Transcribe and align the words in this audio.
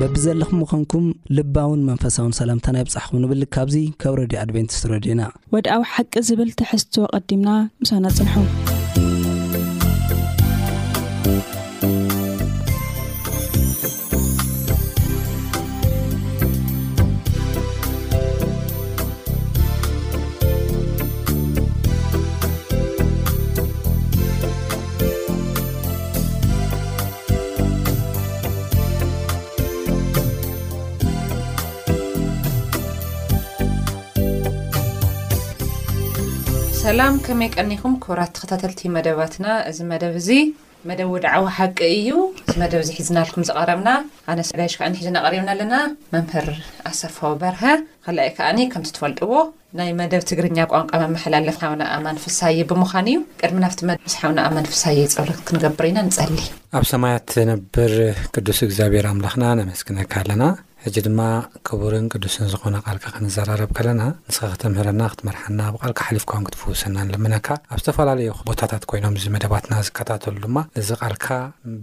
በቢ 0.00 0.14
ዘለኹም 0.24 0.58
ምኾንኩም 0.62 1.06
ልባውን 1.36 1.82
መንፈሳውን 1.88 2.32
ሰላምተናይ 2.38 2.84
ብፃሕኩም 2.88 3.20
ንብል 3.24 3.42
ካብዚ 3.56 3.76
ካብ 4.04 4.14
ረድዩ 4.22 4.38
ኣድቨንቲስ 4.44 4.80
ረድዩና 4.94 5.22
ወድኣዊ 5.56 5.82
ሓቂ 5.94 6.12
ዝብል 6.30 6.50
ትሕዝትዎ 6.62 7.04
ቐዲምና 7.28 7.50
ምስና 7.84 8.04
ፅንሑ 8.18 8.46
ሰላም 36.90 37.16
ከመይ 37.24 37.48
ቀኒኩም 37.62 37.92
ክብራት 38.04 38.30
ተከታተልቲ 38.36 38.80
መደባትና 38.94 39.46
እዚ 39.70 39.76
መደብ 39.90 40.14
እዚ 40.20 40.28
መደብ 40.88 41.08
ውድዓዊ 41.14 41.42
ሓቂ 41.56 41.78
እዩ 41.96 42.08
መደብ 42.60 42.80
እዚ 42.84 42.90
ሒዝናልኩም 43.00 43.44
ዝቐረብና 43.48 43.90
ኣነጋሽ 44.32 44.74
ካዓንሒዚ 44.78 45.08
ናቐሪብና 45.16 45.50
ኣለና 45.54 45.74
መምህር 46.14 46.48
ኣሰፋዊ 46.90 47.34
በርሀ 47.42 47.62
ካልኣይ 48.06 48.30
ከዓኒ 48.38 48.58
ከምቲ 48.72 48.90
ትፈልጥዎ 48.96 49.30
ናይ 49.80 49.90
መደብ 50.00 50.24
ትግርኛ 50.30 50.58
ቋንቋ 50.72 50.92
መመሓላለፍ 51.04 51.58
ሓናኣ 51.64 51.92
ማንፍሳይ 52.06 52.58
ብምዃን 52.72 53.08
እዩ 53.12 53.20
ቅድሚ 53.42 53.60
ናብቲ 53.66 53.80
ምስ 53.90 54.16
ሓውናኣ 54.22 54.48
ማንፍሳይ 54.56 54.98
ፀብ 55.18 55.30
ክንገብር 55.50 55.86
ኢና 55.90 56.00
ንፀሊ 56.08 56.38
ኣብ 56.80 56.86
ሰማያት 56.92 57.30
ነብር 57.52 57.94
ቅዱስ 58.34 58.60
እግዚኣብሔር 58.68 59.08
ኣምላኽና 59.12 59.46
ነመስግነካ 59.60 60.14
ኣለና 60.24 60.42
ሕዚ 60.84 60.96
ድማ 61.06 61.20
ክቡርን 61.68 62.04
ቅዱስን 62.12 62.46
ዝኾነ 62.52 62.76
ቓልካ 62.84 63.06
ክንዘራረብ 63.14 63.70
ከለና 63.76 64.02
ንስኻ 64.28 64.42
ክትምህረና 64.52 65.00
ክትመርሓና 65.12 65.60
ብቓልካ 65.74 66.00
ሓሊፍካውን 66.08 66.44
ክትፍውሰናን 66.46 67.10
ልምነካ 67.14 67.46
ኣብ 67.72 67.78
ዝተፈላለዩ 67.82 68.28
ቦታታት 68.50 68.84
ኮይኖም 68.90 69.16
እዚ 69.18 69.26
መደባትና 69.34 69.74
ዝከታተሉ 69.86 70.34
ድማ 70.44 70.58
እዚ 70.82 70.88
ቓልካ 71.02 71.26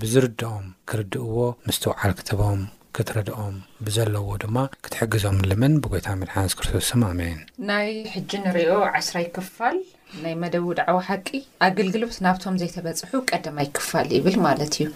ብዝርድኦም 0.02 0.66
ክርድእዎ 0.92 1.38
ምስትውዓል 1.70 2.14
ክትቦም 2.20 2.62
ክትረድኦም 2.96 3.56
ብዘለዎ 3.88 4.28
ድማ 4.46 4.58
ክትሕግዞም 4.84 5.38
ልምን 5.52 5.76
ብጎይታ 5.84 6.08
ምድሓንስ 6.24 6.56
ክርስስም 6.62 7.04
ኣሜን 7.12 7.40
ናይ 7.72 7.90
ሕጂ 8.18 8.32
ንሪኦ 8.46 8.80
ዓስራ 9.02 9.16
ይክፋል 9.28 9.78
ናይ 10.26 10.36
መደብ 10.46 10.64
ውድዕዊ 10.72 11.00
ሓቂ 11.10 11.28
ኣገልግልት 11.68 12.18
ናብቶም 12.28 12.58
ዘይተበፅሑ 12.64 13.14
ቀደማ 13.32 13.58
ይክፋል 13.68 14.10
ይብል 14.20 14.38
ማለት 14.48 14.76
እዩ 14.84 14.88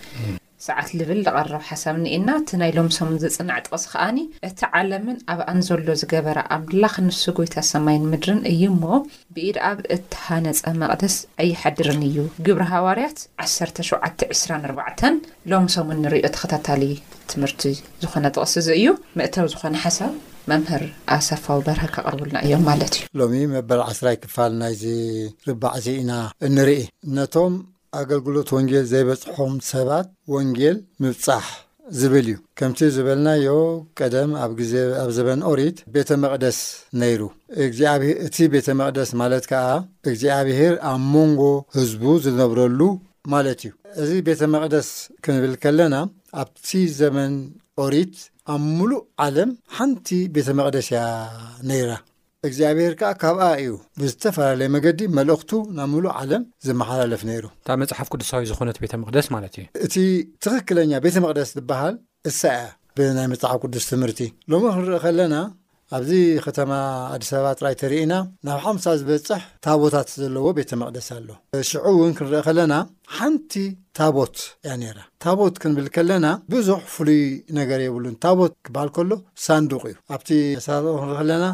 ሰዓት 0.68 0.90
ልብል 1.00 1.20
ዝቐረብ 1.26 1.62
ሓሳብ 1.70 1.96
እኒኢና 2.00 2.28
እቲ 2.40 2.50
ናይ 2.62 2.72
ሎሚ 2.78 2.90
ሰሙ 2.98 3.08
ዘፅናዕ 3.24 3.58
ጥቕሲ 3.66 3.86
ከኣኒ 3.92 4.18
እቲ 4.48 4.60
ዓለምን 4.80 5.18
ኣብኣን 5.34 5.60
ዘሎ 5.68 5.88
ዝገበራ 6.02 6.40
ኣምላኽ 6.56 6.96
ንሱ 7.06 7.22
ጎይታ 7.38 7.56
ሰማይን 7.72 8.04
ምድርን 8.12 8.42
እዩ 8.52 8.62
ሞ 8.82 8.86
ብኢድኣብ 9.36 9.80
እተሃነፀ 9.96 10.64
መቕደስ 10.82 11.16
ኣይሓድርን 11.44 12.02
እዩ 12.10 12.18
ግብሪ 12.48 12.66
ሃዋርያት 12.74 13.18
1724 13.46 15.06
ሎሚ 15.54 15.66
ሰሙ 15.78 15.88
ንሪዮ 16.04 16.24
ተኸታታሊ 16.36 16.84
ትምህርቲ 17.34 17.64
ዝኾነ 18.04 18.26
ጥቕስ 18.36 18.54
እዙ 18.62 18.70
እዩ 18.80 18.88
ምእተው 19.18 19.48
ዝኾነ 19.56 19.76
ሓሳብ 19.86 20.14
መምህር 20.50 20.84
ኣሰፋዊ 21.16 21.60
በርሀ 21.66 21.84
ካቕርብልና 21.96 22.38
እዮም 22.46 22.64
ማለት 22.70 22.94
እዩ 23.00 23.06
ሎሚ 23.20 23.34
መበል 23.56 23.82
ዓስራይ 23.90 24.16
ክፋል 24.24 24.54
ናይዚ 24.62 24.84
ርባዕዚ 25.50 25.88
ኢና 26.02 26.14
እንርኢ 26.48 26.74
ነቶም 27.18 27.54
ኣገልግሎት 28.00 28.50
ወንጌል 28.56 28.84
ዘይበጽሖም 28.92 29.54
ሰባት 29.72 30.08
ወንጌል 30.34 30.78
ምብፃሕ 31.04 31.46
ዝብል 32.00 32.28
እዩ 32.30 32.36
ከምቲ 32.60 32.80
ዝበልናዮ 32.96 33.48
ቀደም 34.00 34.32
ኣብ 34.44 34.52
ግዜ 34.60 34.74
ኣብ 35.02 35.10
ዘበን 35.16 35.40
ኦሪት 35.52 35.78
ቤተ 35.96 36.10
መቕደስ 36.24 36.60
ነይሩ 37.02 37.22
እግዚኣብሔር 37.66 38.18
እቲ 38.28 38.38
ቤተ 38.54 38.68
መቕደስ 38.82 39.10
ማለት 39.22 39.46
ከዓ 39.52 39.68
እግዚኣብሄር 40.10 40.76
ኣብ 40.92 41.02
መንጎ 41.16 41.42
ህዝቡ 41.78 42.04
ዝነብረሉ 42.26 42.80
ማለት 43.34 43.60
እዩ 43.68 43.74
እዚ 44.04 44.12
ቤተ 44.30 44.42
መቕደስ 44.54 44.92
ክንብል 45.26 45.56
ከለና 45.66 45.96
ኣብቲ 46.44 46.70
ዘበን 47.00 47.36
ኦሪት 47.88 48.16
ኣብ 48.54 48.62
ሙሉእ 48.78 49.04
ዓለም 49.26 49.52
ሓንቲ 49.80 50.08
ቤተ 50.38 50.48
መቕደስ 50.62 50.90
እያ 50.94 51.02
ነይራ 51.72 51.92
እግዚኣብሔር 52.48 52.94
ከዓ 53.00 53.10
ካብኣ 53.22 53.42
እዩ 53.58 53.72
ብዝተፈላለየ 54.02 54.68
መገዲ 54.76 55.00
መልእኽቱ 55.18 55.52
ናብ 55.78 55.90
ምሉእ 55.94 56.12
ዓለም 56.20 56.44
ዝመሓላለፍ 56.68 57.22
ነይሩ 57.30 57.44
እታብ 57.58 57.78
መፅሓፍ 57.82 58.08
ቅዱሳዊ 58.14 58.44
ዝኮነት 58.52 58.78
ቤተ 58.84 58.94
መቅደስ 59.02 59.28
ማለት 59.36 59.54
እዩ 59.60 59.66
እቲ 59.86 59.96
ትኽክለኛ 60.46 60.92
ቤተ 61.06 61.16
መቅደስ 61.26 61.50
ዝበሃል 61.58 61.96
እሳ 62.32 62.42
እያ 62.62 62.64
ብናይ 62.98 63.28
መፅሓፍ 63.34 63.58
ቅዱስ 63.66 63.86
ትምህርቲ 63.92 64.22
ሎሚ 64.54 64.64
ክንርኢ 64.76 65.00
ከለና 65.06 65.34
ኣብዚ 65.98 66.12
ከተማ 66.44 66.72
ኣዲስ 67.14 67.30
ኣበባ 67.38 67.48
ጥራይ 67.60 67.74
ተርእና 67.80 68.14
ናብ 68.48 68.60
ሓሙሳ 68.66 68.86
ዝበፅሕ 69.00 69.42
ታቦታት 69.66 70.10
ዘለዎ 70.20 70.46
ቤተ 70.60 70.70
መቅደስ 70.82 71.08
ኣሎ 71.16 71.30
ሽዑ 71.70 71.82
እውን 71.96 72.14
ክንርአ 72.18 72.40
ከለና 72.46 72.74
ሓንቲ 73.16 73.54
ታቦት 74.00 74.36
እያ 74.66 74.72
ነራ 74.82 75.00
ታቦት 75.24 75.56
ክንብል 75.64 75.88
ከለና 75.96 76.28
ብዙሕ 76.54 76.80
ፍሉይ 76.94 77.24
ነገር 77.60 77.82
የብሉን 77.86 78.16
ታቦት 78.26 78.54
ክበሃል 78.68 78.92
ከሎ 78.98 79.12
ሳንዱቅ 79.46 79.84
እዩ 79.90 79.98
ኣብቲ 80.18 80.30
ተሰራርኦ 80.60 80.94
ክንኢ 81.02 81.18
ከለና 81.20 81.46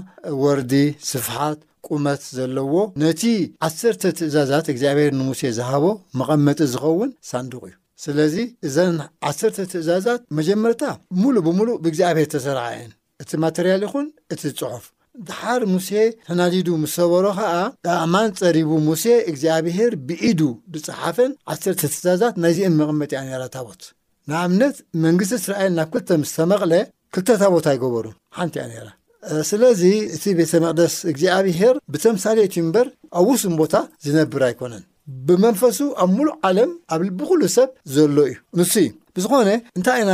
ወርዲ 0.44 0.74
ስፍሓት 1.12 1.60
ቁመት 1.94 2.22
ዘለዎ 2.38 2.74
ነቲ 3.06 3.24
ዓሰርተ 3.70 4.04
ትእዛዛት 4.22 4.70
እግዚኣብሔር 4.76 5.12
ንሙሴ 5.20 5.42
ዝሃቦ 5.60 5.86
መቐመጢ 6.22 6.60
ዝኸውን 6.76 7.12
ሳንዱቅ 7.32 7.64
እዩ 7.72 7.76
ስለዚ 8.06 8.38
እዘን 8.70 8.96
ዓሰርተ 9.32 9.58
ትእዛዛት 9.74 10.22
መጀመርታ 10.42 10.84
ሙሉእ 11.24 11.46
ብምሉእ 11.50 11.80
ብእግዚኣብሔር 11.84 12.30
ተሰርዓ 12.38 12.66
እየን 12.76 12.94
እቲ 13.24 13.32
ማቴርያል 13.44 13.82
ይኹን 13.86 14.06
እቲ 14.34 14.42
ፅሑፍ 14.62 14.84
ድሓር 15.28 15.62
ሙሴ 15.74 15.90
ተናዲዱ 16.28 16.68
ምስ 16.82 16.92
ሰበሮ 17.00 17.26
ከዓ 17.38 17.54
እማን 18.06 18.30
ፀሪቡ 18.40 18.72
ሙሴ 18.88 19.06
እግዚኣብሄር 19.32 19.94
ብኢዱ 20.08 20.42
ብፅሓፈን 20.74 21.32
ዓሰርተ 21.54 21.82
ተዛዛት 21.94 22.36
ናይ 22.44 22.54
ዚአን 22.58 22.76
መቐመጥ 22.82 23.10
እያ 23.14 23.22
ነራ 23.30 23.44
ታቦት 23.56 23.82
ንኣብነት 24.32 24.76
መንግስቲ 25.06 25.34
እስራኤል 25.42 25.74
ናብ 25.78 25.90
ክልተ 25.96 26.10
ምስተመቕለ 26.24 26.74
ክልተ 27.16 27.30
ታቦት 27.42 27.66
ኣይገበሩ 27.72 28.06
ሓንቲ 28.40 28.56
እያ 28.66 28.68
ነራ 28.74 28.88
ስለዚ 29.50 29.82
እቲ 30.16 30.24
ቤተ 30.40 30.52
መቅደስ 30.66 30.94
እግዚኣብሄር 31.12 31.76
ብተምሳሌት 31.94 32.54
ዩ 32.60 32.64
እምበር 32.66 32.88
ኣብ 33.20 33.26
ውስም 33.34 33.56
ቦታ 33.62 33.76
ዝነብር 34.06 34.44
ኣይኮነን 34.50 34.84
ብመንፈሱ 35.28 35.80
ኣብ 36.04 36.10
ሙሉእ 36.18 36.36
ዓለም 36.48 36.72
ኣብ 36.94 37.02
ልብኩሉ 37.08 37.42
ሰብ 37.58 37.70
ዘሎ 37.96 38.16
እዩ 38.32 38.36
ንስ 38.60 38.74
እዩ 38.82 38.88
ብዝኾነ 39.18 39.50
እንታይ 39.78 40.02
ኢና 40.04 40.14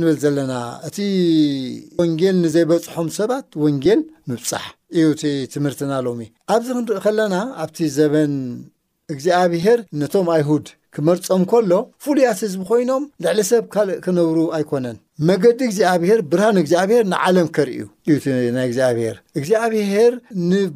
ንብል 0.00 0.16
ዘለና 0.24 0.52
እቲ 0.88 0.98
ወንጌል 2.00 2.36
ንዘይበፅሖም 2.44 3.08
ሰባት 3.18 3.46
ወንጌል 3.64 4.00
ምብፃሕ 4.30 4.64
እዩ 4.96 5.04
እቲ 5.14 5.24
ትምህርትና 5.54 5.92
ሎሚ 6.06 6.20
ኣብዚ 6.56 6.68
ክንርኢ 6.78 7.00
ከለና 7.06 7.34
ኣብቲ 7.62 7.78
ዘበን 7.96 8.34
እግዚኣብሄር 9.12 9.78
ነቶም 10.02 10.28
ኣይሁድ 10.36 10.66
ክመርፆም 10.96 11.42
ከሎ 11.50 11.72
ፍሉያት 12.04 12.38
ህዝቢ 12.44 12.60
ኮይኖም 12.68 13.02
ልዕሊ 13.24 13.38
ሰብ 13.50 13.64
ካልእ 13.74 13.96
ክነብሩ 14.04 14.38
ኣይኮነን 14.56 14.96
መንገዲ 15.28 15.58
እግዚኣብሄር 15.68 16.20
ብርሃን 16.30 16.60
እግዚኣብሄር 16.62 17.02
ንዓለም 17.12 17.48
ከርእዩ 17.56 17.80
እዩ 18.12 18.16
እ 18.46 18.54
ናይ 18.56 18.66
እግዚኣብሄር 18.70 19.16
እግዚኣብሄር 19.38 20.14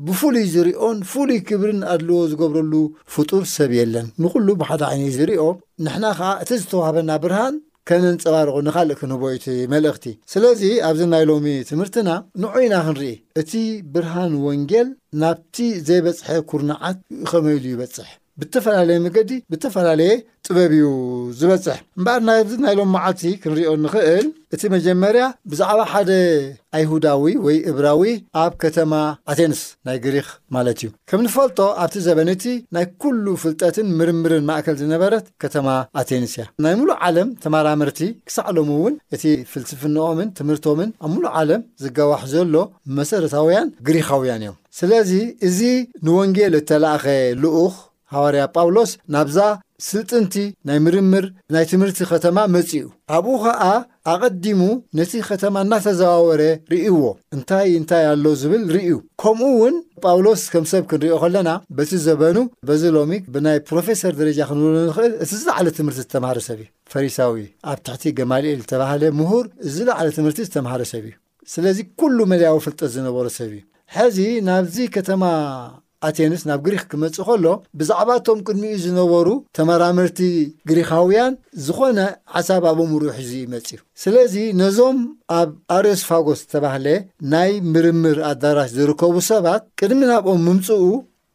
ብፍሉይ 0.08 0.46
ዝሪኦን 0.56 0.98
ፍሉይ 1.12 1.38
ክብርን 1.50 1.80
ኣድለዎ 1.94 2.19
ዝገብረሉ 2.32 2.75
ፍጡር 3.16 3.44
ሰብ 3.54 3.72
የለን 3.80 4.08
ንኹሉ 4.25 4.48
ብሓደ 4.62 4.82
ዓይነት 4.90 5.14
ዝሪኦ 5.20 5.46
ንሕና 5.86 6.04
ከዓ 6.19 6.30
እቲ 6.42 6.50
ዝተዋህበና 6.64 7.10
ብርሃን 7.25 7.56
ከነንፀባርቑ 7.88 8.55
ንኻልእ 8.67 8.96
ክንህቦ 9.00 9.23
ይቲ 9.35 9.46
መልእኽቲ 9.73 10.05
ስለዚ 10.32 10.61
ኣብዚ 10.88 11.00
ናይ 11.12 11.23
ሎሚ 11.31 11.46
ትምህርቲና 11.70 12.11
ንዑ 12.43 12.52
ኢና 12.64 12.75
ክንርኢ 12.87 13.11
እቲ 13.40 13.52
ብርሃን 13.93 14.32
ወንጌል 14.46 14.88
ናብቲ 15.23 15.56
ዘይበጽሐ 15.88 16.29
ኵርናዓት 16.50 16.99
ኸመኢሉ 17.31 17.64
ይበጽሕ 17.73 18.08
ብተፈላለየ 18.43 18.99
መገዲ 19.06 19.31
ብተፈላለየ 19.52 20.11
ጥበብ 20.46 20.73
እዩ 20.76 20.85
ዝበፅሕ 21.38 21.79
እምበኣር 21.99 22.20
ናዚ 22.26 22.50
ናይሎም 22.64 22.90
መዓልቲ 22.96 23.23
ክንሪዮ 23.43 23.70
ንኽእል 23.85 24.26
እቲ 24.55 24.62
መጀመርያ 24.75 25.25
ብዛዕባ 25.50 25.81
ሓደ 25.93 26.11
ኣይሁዳዊ 26.76 27.23
ወይ 27.46 27.56
እብራዊ 27.70 28.02
ኣብ 28.43 28.52
ከተማ 28.62 28.93
ኣቴንስ 29.32 29.62
ናይ 29.88 29.99
ግሪክ 30.05 30.29
ማለት 30.56 30.79
እዩ 30.82 30.90
ከም 31.11 31.20
ንፈልጦ 31.26 31.58
ኣብቲ 31.85 31.96
ዘበንእቲ 32.06 32.44
ናይ 32.76 32.87
ኩሉ 33.05 33.25
ፍልጠትን 33.43 33.88
ምርምርን 33.99 34.46
ማእከል 34.50 34.76
ዝነበረት 34.82 35.26
ከተማ 35.44 35.67
ኣቴንስ 36.02 36.35
እያ 36.38 36.46
ናይ 36.67 36.75
ሙሉእ 36.82 36.96
ዓለም 37.08 37.29
ተመራምርቲ 37.46 38.00
ክሳዕ 38.31 38.49
ሎም 38.58 38.70
እውን 38.76 38.96
እቲ 39.17 39.25
ፍልትፍንኦምን 39.52 40.31
ትምህርቶምን 40.40 40.90
ኣብ 41.05 41.11
ምሉእ 41.17 41.35
ዓለም 41.43 41.62
ዝገባሕ 41.85 42.23
ዘሎ 42.35 42.55
መሰረታውያን 43.00 43.70
ግሪኻውያን 43.88 44.44
እዮም 44.46 44.58
ስለዚ 44.81 45.12
እዚ 45.49 45.61
ንወንጌል 46.06 46.55
እተላእኸ 46.62 47.06
ልኡኽ 47.44 47.76
ሃዋርያ 48.14 48.43
ጳውሎስ 48.56 48.90
ናብዛ 49.14 49.38
ስልጥንቲ 49.88 50.34
ናይ 50.69 50.78
ምርምር 50.84 51.25
ናይ 51.55 51.64
ትምህርቲ 51.72 52.00
ከተማ 52.12 52.38
መፅኡ 52.55 52.81
ኣብኡ 53.16 53.34
ከዓ 53.43 53.62
ኣቐዲሙ 54.12 54.60
ነቲ 54.99 55.12
ከተማ 55.28 55.55
እዳተዘዋወረ 55.66 56.40
ርእይዎ 56.72 56.99
እንታይ 57.37 57.69
እንታይ 57.81 58.05
ኣሎ 58.12 58.25
ዝብል 58.43 58.62
ርእዩ 58.76 58.93
ከምኡ 59.22 59.50
እውን 59.58 59.76
ጳውሎስ 60.05 60.43
ከም 60.55 60.64
ሰብ 60.72 60.84
ክንሪዮ 60.93 61.14
ከለና 61.25 61.50
በቲ 61.78 61.93
ዘበኑ 62.06 62.38
በዚ 62.70 62.82
ሎሚ 62.96 63.14
ብናይ 63.34 63.58
ፕሮፌሰር 63.70 64.12
ደረጃ 64.20 64.38
ክንብሉ 64.50 64.72
ንኽእል 64.88 65.14
እቲ 65.25 65.31
ዝለዕለ 65.43 65.69
ትምህርቲ 65.78 65.99
ዝተማሃረ 66.06 66.40
ሰብ 66.49 66.58
እዩ 66.66 66.70
ፈሪሳዊ 66.94 67.44
ኣብ 67.72 67.78
ትሕቲ 67.88 68.04
ገማልኤል 68.20 68.61
ዝተባህለ 68.64 69.04
ምሁር 69.20 69.44
እዝ 69.70 69.76
ላዕለ 69.90 70.08
ትምህርቲ 70.20 70.38
ዝተማሃረ 70.49 70.82
ሰብ 70.93 71.04
እዩ 71.11 71.14
ስለዚ 71.54 71.78
ኩሉ 72.02 72.19
መልያዊ 72.32 72.56
ፍልጠት 72.69 72.88
ዝነበሮ 72.96 73.26
ሰብ 73.40 73.52
እዩ 73.56 73.62
ሕዚ 73.99 74.19
ናብዚ 74.49 74.76
ከተማ 74.96 75.22
ኣቴንስ 76.06 76.42
ናብ 76.48 76.60
ግሪክ 76.66 76.82
ክመፅእ 76.90 77.24
ከሎ 77.28 77.46
ብዛዕባ 77.78 78.08
እቶም 78.18 78.38
ቅድሚ 78.46 78.64
ዝነበሩ 78.82 79.28
ተመራምርቲ 79.56 80.18
ግሪኻውያን 80.70 81.32
ዝኾነ 81.66 81.98
ሓሳብ 82.34 82.64
ኣብኦም 82.72 82.90
ሩኡ 83.02 83.06
ሕዙ 83.18 83.30
ይመፅ 83.42 83.66
እዩ 83.76 83.80
ስለዚ 84.02 84.34
ነዞም 84.60 84.98
ኣብ 85.38 85.50
ኣርዮስፋጎስ 85.76 86.40
ዝተባህለ 86.44 86.86
ናይ 87.32 87.50
ምርምር 87.72 88.18
ኣዳራሽ 88.30 88.70
ዝርከቡ 88.78 89.14
ሰባት 89.30 89.62
ቅድሚ 89.80 90.00
ናብኦም 90.12 90.42
ምምፅኡ 90.50 90.84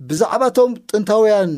ብዛዕባ 0.10 0.42
እቶም 0.54 0.72
ጥንታውያን 0.92 1.52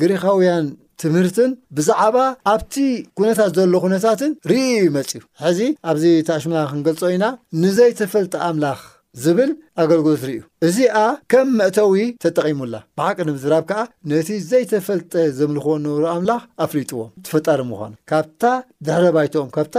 ግሪኻውያን 0.00 0.66
ትምህርትን 1.02 1.50
ብዛዕባ 1.76 2.16
ኣብቲ 2.52 2.74
ኩነታት 3.18 3.50
ዘሎ 3.58 3.72
ኩነታትን 3.84 4.32
ርእ 4.50 4.66
ይመፅ 4.86 5.10
እዩ 5.16 5.20
ሕዚ 5.44 5.60
ኣብዚ 5.90 6.04
ተኣሽሙና 6.26 6.58
ክንገልፆ 6.72 7.02
ኢና 7.14 7.24
ንዘይተፈልጠ 7.62 8.34
ኣምላኽ 8.48 8.80
ዝብል 9.20 9.50
ኣገልግሎት 9.82 10.20
ርእዩ 10.28 10.40
እዚኣ 10.66 10.96
ከም 11.32 11.48
መእተዊ 11.60 11.94
ተጠቒሙላ 12.24 12.74
በሓቂ 12.98 13.18
ንምዝራብ 13.28 13.64
ከዓ 13.70 13.80
ነቲ 14.10 14.28
ዘይተፈልጠ 14.50 15.12
ዘምልኾዎ 15.38 15.74
ነብሩ 15.86 16.04
ኣምላኽ 16.16 16.42
ኣፍሊጡዎም 16.66 17.10
ትፈጣሪ 17.28 17.60
ምዃኑ 17.70 17.92
ካብታ 18.12 18.42
ድሕረባይትም 18.88 19.48
ካብታ 19.56 19.74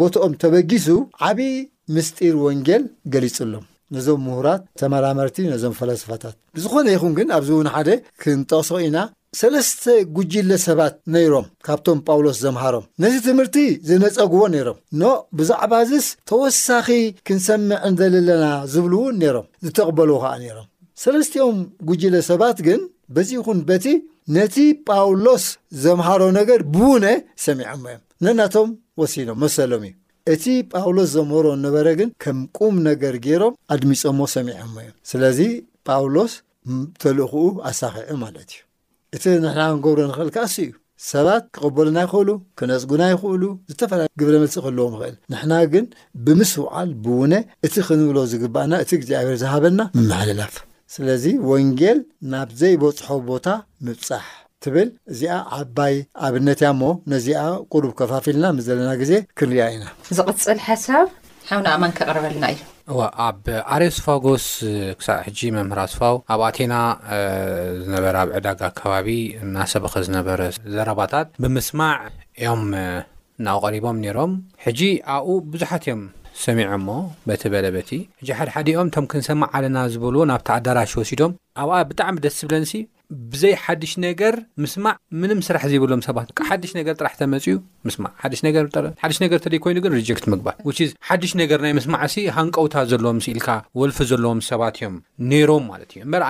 ቦቶኦም 0.00 0.32
ተበጊሱ 0.44 0.88
ዓብዪ 1.28 1.52
ምስጢር 1.94 2.36
ወንጌል 2.46 2.82
ገሊጹሎም 3.14 3.64
ነዞም 3.94 4.20
ምሁራት 4.26 4.62
ተመራመርቲ 4.80 5.36
ነዞም 5.52 5.74
ፈላስፋታት 5.80 6.34
ብዝኾነ 6.56 6.86
ይኹን 6.94 7.12
ግን 7.18 7.28
ኣብዚ 7.36 7.48
እውን 7.56 7.68
ሓደ 7.74 7.88
ክንጠቅሶ 8.22 8.70
ኢና 8.86 8.98
ሰለስተ 9.40 9.84
ጕጅለ 10.16 10.50
ሰባት 10.64 10.94
ነይሮም 11.14 11.46
ካብቶም 11.66 11.98
ጳውሎስ 12.08 12.36
ዘምሃሮም 12.44 12.84
ነቲ 13.02 13.14
ትምህርቲ 13.26 13.56
ዘነፀግዎ 13.88 14.42
ነይሮም 14.54 14.78
ኖ 15.00 15.10
ብዛዕባ 15.38 15.72
ዝስ 15.90 16.06
ተወሳኺ 16.30 16.86
ክንሰምዕ 17.28 17.80
ንዘለለና 17.94 18.44
ዝብሉእውን 18.74 19.16
ነይሮም 19.24 19.46
ዝተቕበልዎ 19.66 20.16
ከዓ 20.24 20.32
ነይሮም 20.44 20.68
ሰለስትኦም 21.04 21.58
ጉጅለ 21.90 22.14
ሰባት 22.30 22.58
ግን 22.68 22.82
በዚኹን 23.16 23.58
በቲ 23.70 23.86
ነቲ 24.36 24.56
ጳውሎስ 24.90 25.46
ዘምሃሮ 25.86 26.22
ነገር 26.38 26.60
ብውነ 26.76 27.06
ሰሚዐሞ 27.46 27.82
እዮም 27.92 28.02
ነናቶም 28.24 28.68
ወሲኖም 29.00 29.38
መሰሎም 29.44 29.82
እዩ 29.88 29.94
እቲ 30.32 30.44
ጳውሎስ 30.78 31.08
ዘምሮ 31.16 31.46
ነበረ 31.64 31.86
ግን 32.00 32.10
ከም 32.22 32.38
ቁም 32.60 32.74
ነገር 32.88 33.14
ገይሮም 33.26 33.56
ኣድሚፆሞ 33.74 34.18
ሰሚዖሞ 34.34 34.74
እዮም 34.84 34.94
ስለዚ 35.10 35.40
ጳውሎስ 35.88 36.32
ተልእክኡ 37.02 37.42
ኣሳኺዑ 37.70 38.08
ማለት 38.24 38.48
እዩ 38.54 38.62
እቲ 39.16 39.24
ንሕና 39.44 39.60
ክንገብሮ 39.72 39.98
ንክእል 40.10 40.30
ክኣሱ 40.36 40.54
እዩ 40.64 40.70
ሰባት 41.10 41.42
ክቕበሉና 41.56 41.98
ይኽእሉ 42.06 42.30
ክነፅጉና 42.60 43.02
ይኽእሉ 43.12 43.42
ዝተፈላለዩ 43.72 44.10
ግብረ 44.22 44.34
መልፅእ 44.44 44.64
ክለዎም 44.66 44.94
ይኽእል 44.96 45.14
ንሕና 45.34 45.52
ግን 45.74 45.86
ብምስውዓል 46.28 46.90
ብውነ 47.06 47.32
እቲ 47.68 47.74
ክንብሎ 47.88 48.16
ዝግባእና 48.32 48.72
እቲ 48.84 48.90
እግዚኣብሔር 49.00 49.36
ዝሃበና 49.42 49.78
ምመሓልላፉ 49.98 50.54
ስለዚ 50.96 51.24
ወንጌል 51.50 52.00
ናብ 52.32 52.48
ዘይበፅሖ 52.62 53.08
ቦታ 53.28 53.46
ምብፃሕ 53.86 54.24
ትብል 54.64 54.88
እዚኣ 55.12 55.34
ኣባይ 55.56 55.94
ኣብነትእያ 56.26 56.68
ሞ 56.80 56.82
ነዚኣ 57.12 57.40
ቅሩብ 57.72 57.92
ከፋፊልና 57.98 58.44
ምስ 58.56 58.64
ዘለና 58.68 58.90
ግዜ 59.02 59.12
ክንሪያ 59.38 59.64
ኢና 59.74 59.84
ዝቕፅል 60.18 60.58
ሓሳብ 60.68 61.06
ሓውና 61.48 61.66
ኣማን 61.76 61.92
ክቐረበለና 61.98 62.44
እዩ 62.52 62.62
ኣብ 63.26 63.44
ኣሬዮስፋጎስ 63.74 64.46
ክሳ 64.98 65.08
ሕጂ 65.26 65.38
መምህራስፋው 65.56 66.16
ኣብ 66.34 66.40
ኣቴና 66.48 66.74
ዝነበረ 67.86 68.14
ኣብ 68.22 68.30
ዕዳጋ 68.38 68.60
ኣካባቢ 68.72 69.08
ናሰበኸ 69.56 69.94
ዝነበረ 70.08 70.40
ዘረባታት 70.76 71.28
ብምስማዕ 71.44 71.98
እዮም 72.42 72.64
እና 73.40 73.46
ቀሪቦም 73.64 73.96
ነይሮም 74.04 74.32
ሕጂ 74.64 74.80
ኣብኡ 75.16 75.30
ብዙሓት 75.52 75.84
እዮም 75.88 76.02
ሰሚዖ 76.44 76.64
ሞ 76.86 76.90
በቲ 77.28 77.42
በለበቲ 77.52 77.90
ሕ 78.28 78.38
ሓድሓደኦም 78.38 78.88
እቶም 78.90 79.04
ክንሰማዕ 79.10 79.48
ዓለና 79.56 79.76
ዝበልዎ 79.92 80.22
ናብቲ 80.30 80.48
ኣዳራሽ 80.58 80.92
ወሲዶም 81.00 81.32
ኣብኣ 81.62 81.74
ብጣዕሚ 81.90 82.16
ደስ 82.24 82.36
ዝብለኒሲ 82.42 82.72
ብዘይ 83.32 83.54
ሓድሽ 83.64 83.92
ነገር 84.06 84.34
ምስማዕ 84.62 84.94
ምንም 85.22 85.38
ስራሕ 85.46 85.62
ዘይብሎም 85.72 86.02
ሰባት 86.08 86.28
ሓድሽ 86.48 86.70
ነገር 86.78 86.94
ጥራሕ 87.00 87.14
ተመፅዩ 87.22 87.56
ምስማዕ 87.86 88.12
ሓሽ 88.22 88.40
ነገር 88.48 88.64
ሓድሽ 89.02 89.18
ነገር 89.24 89.38
እተደይ 89.40 89.60
ኮይኑ 89.64 89.78
ግን 89.84 89.94
ሪጀክት 90.00 90.24
ምግባር 90.32 90.54
ሓድሽ 91.08 91.32
ነገር 91.42 91.58
ናይ 91.66 91.74
ምስማዕ 91.78 92.04
ሲ 92.14 92.24
ሃንቀውታ 92.38 92.76
ዘለዎም 92.92 93.20
ስ 93.24 93.28
ኢልካ 93.34 93.48
ወልፊ 93.80 93.98
ዘለዎም 94.12 94.40
ሰባት 94.50 94.78
እዮም 94.80 94.96
ነይሮም 95.32 95.66
ማለት 95.72 95.90
እዩ 95.96 96.02
በ 96.14 96.22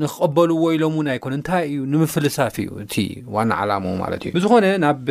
ንክቕበልዎ 0.00 0.62
ኢሎም 0.76 0.94
እውን 0.96 1.08
ኣይኮን 1.12 1.34
እንታይ 1.36 1.64
እዩ 1.66 1.80
ንምፍልሳፍ 1.90 2.54
እዩ 2.62 2.70
እቲ 2.84 2.94
ዋና 3.34 3.50
ዓላም 3.62 3.84
ማለት 4.00 4.22
እዩ 4.24 4.30
ብዝኾነ 4.36 4.66
ናብ 4.84 5.06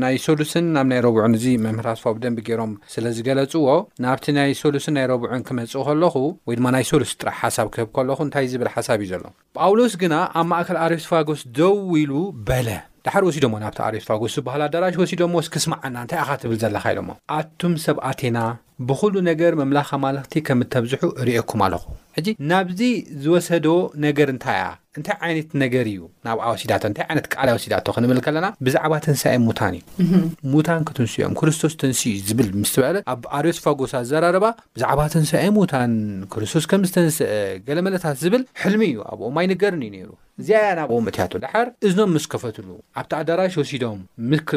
ናይ 0.00 0.16
ሰሉስን 0.24 0.64
ናብ 0.76 0.86
ናይ 0.92 1.00
ረቡዑን 1.06 1.36
እዚ 1.38 1.46
መምህራስፋዊ 1.66 2.10
ኣብ 2.14 2.18
ደንቢ 2.24 2.38
ገይሮም 2.48 2.72
ስለ 2.94 3.04
ዝገለጽዎ 3.16 3.66
ናብቲ 4.04 4.26
ናይ 4.38 4.50
ሰሉስን 4.62 4.94
ናይ 4.98 5.06
ረቡዑን 5.12 5.44
ክመጽእ 5.50 5.84
ኸለኹ 5.88 6.14
ወይ 6.48 6.56
ድማ 6.60 6.66
ናይ 6.76 6.84
ሶሉስ 6.90 7.12
ጥራሕ 7.20 7.38
ሓሳብ 7.42 7.68
ክህብ 7.74 7.88
ከለኹ 7.98 8.18
እንታይ 8.28 8.48
ዝብል 8.54 8.70
ሓሳብ 8.74 8.98
እዩ 9.04 9.10
ዘሎ 9.12 9.22
ጳውሎስ 9.58 9.94
ግና 10.02 10.14
ኣብ 10.40 10.46
ማእከል 10.52 10.78
ኣሬስፓጎስ 10.86 11.42
ደው 11.58 11.76
ኢሉ 12.02 12.12
በለ 12.48 12.68
ዳሕሪ 13.06 13.22
ወሲዶሞ 13.28 13.54
ናብቲ 13.64 13.78
ኣሬስፓጎስ 13.88 14.34
ዝበህሉ 14.38 14.62
ኣዳራጅ 14.68 14.94
ወሲዶሞ 15.02 15.32
ወስ 15.40 15.50
ክስምዓና 15.56 15.94
እንታይ 16.04 16.20
ኢኻ 16.24 16.30
ትብል 16.44 16.58
ዘለኻ 16.64 16.84
ኢሎሞ 16.94 17.10
ኣቱም 17.40 17.74
ሰብ 17.86 17.96
ኣቴና 18.10 18.38
ብዅሉ 18.90 19.14
ነገር 19.30 19.52
መምላኽ 19.62 19.88
ኣማልኽቲ 19.98 20.34
ከም 20.48 20.62
እተብዝሑ 20.66 21.02
ርየኩም 21.28 21.60
ኣለኹ 21.66 21.82
ሕጂ 22.16 22.28
ናብዚ 22.50 22.80
ዝወሰዶ 23.22 23.66
ነገር 24.04 24.28
እንታይ 24.32 24.58
እያ 24.62 24.66
እንታይ 24.98 25.16
ዓይነት 25.26 25.48
ነገር 25.62 25.86
እዩ 25.92 26.00
ናብኣ 26.26 26.44
ወሲዳቶ 26.54 26.82
እንታይ 26.90 27.04
ዓይነት 27.10 27.26
ቃል 27.34 27.48
ወሲዳቶ 27.56 27.86
ክንብል 27.96 28.18
ከለና 28.26 28.46
ብዛዕባ 28.66 28.92
ተንስ 29.04 29.22
ይ 29.34 29.38
ሙታን 29.46 29.74
እዩ 30.02 30.12
ሙታን 30.52 30.84
ክትንስዮም 30.88 31.34
ክርስቶስ 31.40 31.74
ትንስእዩ 31.80 32.20
ዝብል 32.28 32.50
ምስበለ 32.60 32.96
ኣብ 33.14 33.24
ኣርዮስፋጎሳ 33.38 33.94
ዝዘራረባ 34.06 34.46
ብዛዕባ 34.76 35.00
ተንሳይ 35.14 35.46
ሙታን 35.56 35.94
ክርስቶስ 36.34 36.66
ከም 36.72 36.84
ዝተንስአ 36.90 37.30
ገለ 37.68 37.78
መለታት 37.88 38.18
ዝብል 38.24 38.44
ሕልሚ 38.62 38.82
እዩ 38.92 39.00
ኣብኦ 39.10 39.26
ማይ 39.38 39.48
ንገርን 39.52 39.82
እዩ 39.88 39.92
ነይሩ 39.96 40.10
እዚያ 40.42 40.60
ናብኦ 40.76 40.94
ምእትያቱ 41.06 41.32
ድሓር 41.42 41.66
እዝኖም 41.86 42.10
ምስ 42.16 42.24
ከፈትሉ 42.30 42.68
ኣብቲ 43.00 43.12
ኣዳራሽ 43.22 43.52
ወሲዶም 43.60 43.98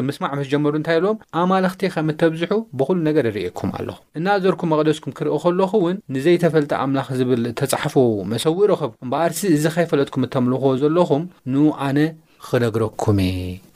ምስማዕ 0.08 0.32
መስ 0.38 0.48
ጀመሩ 0.52 0.72
እንታይ 0.80 0.96
ኣብሎዎም 0.98 1.18
ኣማለኽቲ 1.42 1.82
ከም 1.96 2.08
እተብዝሑ 2.14 2.52
ብኩሉ 2.78 2.98
ነገር 3.08 3.24
ንርእኩም 3.30 3.70
ኣለኹ 3.80 3.98
እናዘርኩም 4.20 4.72
መቕደስኩም 4.74 5.12
ክርኢ 5.18 5.34
ከለኹ 5.44 5.72
እውን 5.82 5.96
ንዘይተፈልጠ 6.16 6.72
ኣምላኽ 6.84 7.08
ዝብል 7.20 7.44
ተጻሕፎ 7.60 7.94
መሰዊዒ 8.32 8.66
ረኸብ 8.72 8.90
እምበኣርሲ 9.04 9.40
እዚ 9.56 9.64
ኸይፈለጥኩም 9.76 10.24
እተምልኾዎ 10.28 10.72
ዘለኹም 10.82 11.22
ን 11.52 11.70
ኣነ 11.88 11.98
ክነግረኩም 12.46 13.18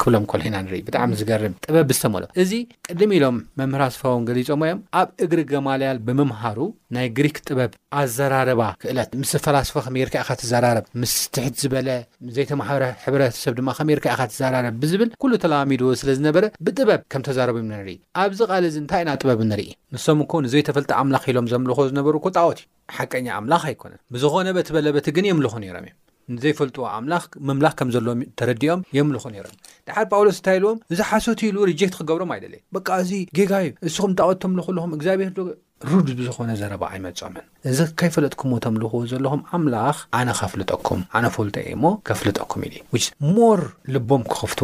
ክብሎም 0.00 0.25
ኮሎ 0.31 0.40
ኢና 0.49 0.57
ንርኢ 0.64 0.78
ብጣዕሚ 0.87 1.11
ዝገርም 1.21 1.54
ጥበብ 1.66 1.85
ብዝተመሎ 1.90 2.23
እዚ 2.42 2.52
ቅድሚ 2.88 3.11
ኢሎም 3.19 3.37
መምህራስፋውን 3.61 4.23
ገሊፆሞ 4.28 4.62
ዮም 4.71 4.81
ኣብ 5.00 5.09
እግሪ 5.25 5.40
ገማልያል 5.52 5.99
ብምምሃሩ 6.07 6.59
ናይ 6.97 7.07
ግሪክ 7.19 7.37
ጥበብ 7.47 7.73
ኣዘራርባ 8.00 8.62
ክእለት 8.83 9.11
ምስ 9.23 9.33
ኣፈላስፎ 9.38 9.75
ከመርካእ 9.87 10.25
ካ 10.28 10.37
ትዘራርብ 10.42 10.85
ምስ 11.02 11.14
ትሕት 11.35 11.57
ዝበለ 11.62 11.88
ዘይተማሕበረ 12.37 12.85
ሕብረሰብ 13.04 13.54
ድማ 13.59 13.71
ከመርክኢ 13.78 14.12
ካ 14.21 14.28
ትዘራርብ 14.33 14.76
ብዝብል 14.85 15.11
ኩሉ 15.25 15.33
ተለሚድዎ 15.45 15.90
ስለ 16.02 16.11
ዝነበረ 16.21 16.45
ብጥበብ 16.66 17.02
ከም 17.14 17.25
ተዛረቡም 17.28 17.66
ንርኢ 17.73 17.97
ኣብዚ 18.25 18.40
ቓል 18.52 18.66
እዚ 18.71 18.76
እንታይ 18.85 19.02
ኢና 19.07 19.11
ጥበብ 19.23 19.40
ንርኢ 19.52 19.71
ምስም 19.97 20.21
ኮ 20.33 20.45
ዘይተፈልጠ 20.54 20.90
ኣምላኽ 21.02 21.25
ኢሎም 21.33 21.49
ዘምልኮ 21.54 21.81
ዝነበሩ 21.90 22.14
ኩጣዖት 22.28 22.61
ዩ 22.62 22.66
ሓቀኛ 22.99 23.26
ኣምላኽ 23.40 23.62
ኣይኮነን 23.73 24.00
ብዝኾነ 24.14 24.47
በቲ 24.59 24.69
በለበት 24.76 25.07
ግን 25.19 25.26
የምልኹ 25.31 25.54
ነይሮም 25.64 25.87
እዮ 25.90 26.00
ንዘይፈልጥዎ 26.34 26.84
ኣምላኽ 26.98 27.24
መምላኽ 27.48 27.72
ከም 27.78 27.88
ዘለዎም 27.94 28.20
ተረዲኦም 28.38 28.84
የምልኩ 28.96 29.24
ነይሮ 29.34 29.46
ድሓር 29.86 30.06
ጳውሎስ 30.12 30.36
እንታይ 30.40 30.56
ኢልዎም 30.60 30.78
እዚ 30.92 30.98
ሓሶት 31.10 31.40
ኢሉ 31.48 31.56
ሪጀክት 31.70 31.94
ክገብሮም 32.00 32.32
ይደለ 32.38 32.54
በቃ 32.76 32.88
እዚ 33.02 33.10
ጌጋ 33.38 33.52
እዩ 33.64 33.72
ንስኹም 33.86 34.12
ተወ 34.20 34.30
ቶምልኩ 34.44 34.68
ለኹም 34.76 34.94
እግዚኣብሔር 34.96 35.30
ዶ 35.38 35.48
ሩድ 35.90 36.08
ዝኾነ 36.26 36.50
ዘረባ 36.60 36.82
ኣይመፅምን 36.94 37.44
እዚ 37.70 37.78
ከይፈለጥኩሞ 38.00 38.50
ቶምልክዎ 38.64 38.98
ዘለኹም 39.12 39.42
ኣምላኽ 39.58 39.96
ኣነ 40.18 40.28
ከፍልጠኩም 40.40 41.00
ኣነ 41.18 41.24
ፈልተ 41.36 41.56
ሞ 41.82 41.90
ከፍልጠኩም 42.08 42.62
ኢሉ 42.68 42.76
ሞር 43.36 43.60
ልቦም 43.94 44.22
ክኸፍቱ 44.32 44.60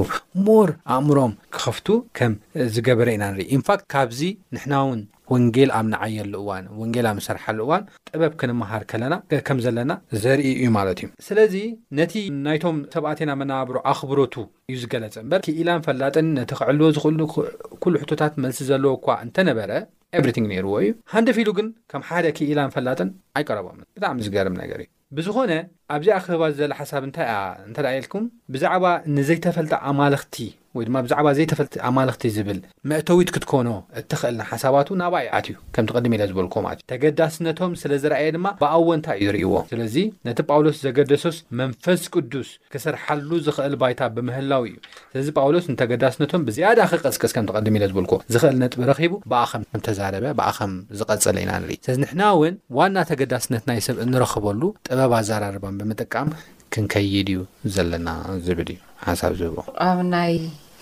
ሞር 0.48 0.68
ኣእምሮም 0.94 1.32
ክኸፍቱ 1.56 1.88
ከም 2.18 2.32
ዝገበረ 2.74 3.08
ኢና 3.18 3.24
ንርኢ 3.32 3.48
ኢንፋክት 3.58 3.84
ካብዚ 3.94 4.20
ንሕናውን 4.56 5.00
ወንጌል 5.32 5.70
ኣብ 5.78 5.86
ንዓየሉ 5.92 6.32
እዋን 6.42 6.66
ወንጌል 6.80 7.06
ኣብ 7.08 7.18
ሰርሓሉ 7.26 7.58
እዋን 7.64 7.82
ጥበብ 8.10 8.32
ክንምሃር 8.40 8.82
ከለና 8.90 9.14
ከም 9.46 9.58
ዘለና 9.64 9.92
ዘርኢ 10.22 10.46
እዩ 10.60 10.68
ማለት 10.78 11.00
እዩ 11.02 11.08
ስለዚ 11.26 11.54
ነቲ 11.98 12.14
ናይቶም 12.46 12.76
ሰብኣትና 12.94 13.30
መናባብሮ 13.40 13.76
ኣኽብሮቱ 13.92 14.36
እዩ 14.72 14.78
ዝገለጸ 14.84 15.14
እምበር 15.24 15.42
ክኢላን 15.48 15.84
ፈላጥን 15.88 16.30
ነቲ 16.38 16.50
ክዕልዎ 16.60 16.88
ዝኽእሉኩሉ 16.98 17.94
ሕቶታት 18.04 18.32
መልሲ 18.44 18.60
ዘለዎ 18.70 18.92
እኳ 19.00 19.06
እንተነበረ 19.26 19.70
ኤቨሪቲንግ 20.16 20.46
ነይርዎ 20.52 20.70
እዩ 20.84 20.90
ሃንዲፊኢሉ 21.12 21.48
ግን 21.58 21.66
ከም 21.90 22.02
ሓደ 22.08 22.24
ክኢላን 22.36 22.70
ፈላጥን 22.74 23.08
ኣይቀረቦምን 23.38 23.86
ብጣዕሚ 23.96 24.18
ዝገርም 24.26 24.54
ነገር 24.62 24.78
እዩ 24.84 24.88
ብዝኾነ 25.16 25.52
ኣብዚ 25.94 26.08
ኣኸህባ 26.18 26.42
ዘላ 26.58 26.72
ሓሳብ 26.80 27.02
እንታይ 27.08 27.28
ያ 27.32 27.36
እንተደየልኩም 27.68 28.24
ብዛዕባ 28.54 28.84
ንዘይተፈልጠ 29.18 29.72
ኣማልኽቲ 29.90 30.34
ወይ 30.78 30.84
ድማ 30.88 30.96
ብዛዕባ 31.04 31.26
ዘይተፈልቲ 31.38 31.74
ኣማልክቲ 31.88 32.24
ዝብል 32.36 32.58
መእተዊት 32.90 33.30
ክትኮኖ 33.34 33.68
እትኽእልና 34.00 34.42
ሓሳባት 34.50 34.88
ናባይኣት 35.00 35.46
እዩ 35.50 35.56
ከም 35.74 35.86
ትቀድም 35.90 36.12
ኢለ 36.16 36.22
ዝበልኩዎ 36.30 36.60
ማለት 36.66 36.80
እዩ 36.80 36.88
ተገዳስነቶም 36.92 37.72
ስለዝረኣየ 37.82 38.28
ድማ 38.36 38.46
ብኣወንታይ 38.62 39.18
ዩርእይዎ 39.26 39.54
ስለዚ 39.72 39.96
ነቲ 40.28 40.38
ጳውሎስ 40.50 40.76
ዘገደሶስ 40.86 41.38
መንፈስ 41.60 42.02
ቅዱስ 42.14 42.50
ክስርሓሉ 42.74 43.30
ዝኽእል 43.46 43.74
ባይታ 43.82 44.00
ብምህላዊ 44.16 44.64
እዩ 44.72 44.76
ስለዚ 45.12 45.28
ጳውሎስ 45.40 45.66
ንተገዳስነቶም 45.72 46.44
ብዝያዳ 46.48 46.78
ክቀስቀስ 46.92 47.34
ከምትቀድም 47.38 47.78
ኢለ 47.80 47.84
ዝበልዎ 47.92 48.12
ዝኽእል 48.34 48.56
ነጥቢ 48.64 48.80
ረኺቡ 48.92 49.14
ብኣኸም 49.32 49.64
ተዛረበ 49.88 50.34
ብኣኸም 50.40 50.72
ዝቀፀለ 51.00 51.36
ኢና 51.46 51.50
ንርኢ 51.62 51.78
ስለዚ 51.86 51.98
ንሕና 52.04 52.22
እውን 52.36 52.54
ዋና 52.78 52.96
ተገዳስነት 53.12 53.64
ናይ 53.70 53.80
ሰብ 53.88 53.96
እንረክበሉ 54.06 54.62
ጥበብ 54.88 55.12
ኣዘራርባን 55.20 55.78
ብምጥቃም 55.82 56.30
ክንከይድ 56.74 57.28
እዩ 57.34 57.40
ዘለና 57.74 58.08
ዝብል 58.46 58.70
እዩ 58.74 58.78
ሓሳብ 59.06 59.32
ዝህቦ 59.40 59.58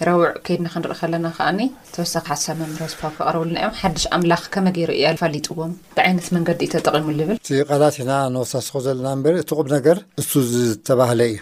ረዊዕ 0.07 0.31
ከይድና 0.47 0.67
ክንርኢ 0.73 0.95
ከለና 1.01 1.27
ከዓኒ 1.37 1.59
ተወሳኪ 1.93 2.23
ሓሳብ 2.33 2.57
መምሪዝፋ 2.63 3.01
ካቅረቡሉና 3.15 3.57
እዮም 3.65 3.77
ሓድሽ 3.79 4.05
ኣምላኽ 4.17 4.43
ከመ 4.55 4.67
ገይሩ 4.77 4.91
እያ 4.97 5.07
ፋሊጥዎም 5.23 5.73
እቲ 5.93 5.99
ዓይነት 6.07 6.27
መንገዲ 6.37 6.61
እዩ 6.67 6.73
ተጠቂሙ 6.75 7.07
ዝብል 7.21 7.37
እቲ 7.37 7.49
ቓላት 7.69 7.97
ና 8.11 8.19
ነወሳስኮ 8.35 8.75
ዘለና 8.87 9.13
በ 9.27 9.33
እቲ 9.43 9.49
ቁብ 9.61 9.67
ነገር 9.77 9.99
እሱ 10.23 10.33
ዝተባህለ 10.53 11.21
እዩ 11.31 11.37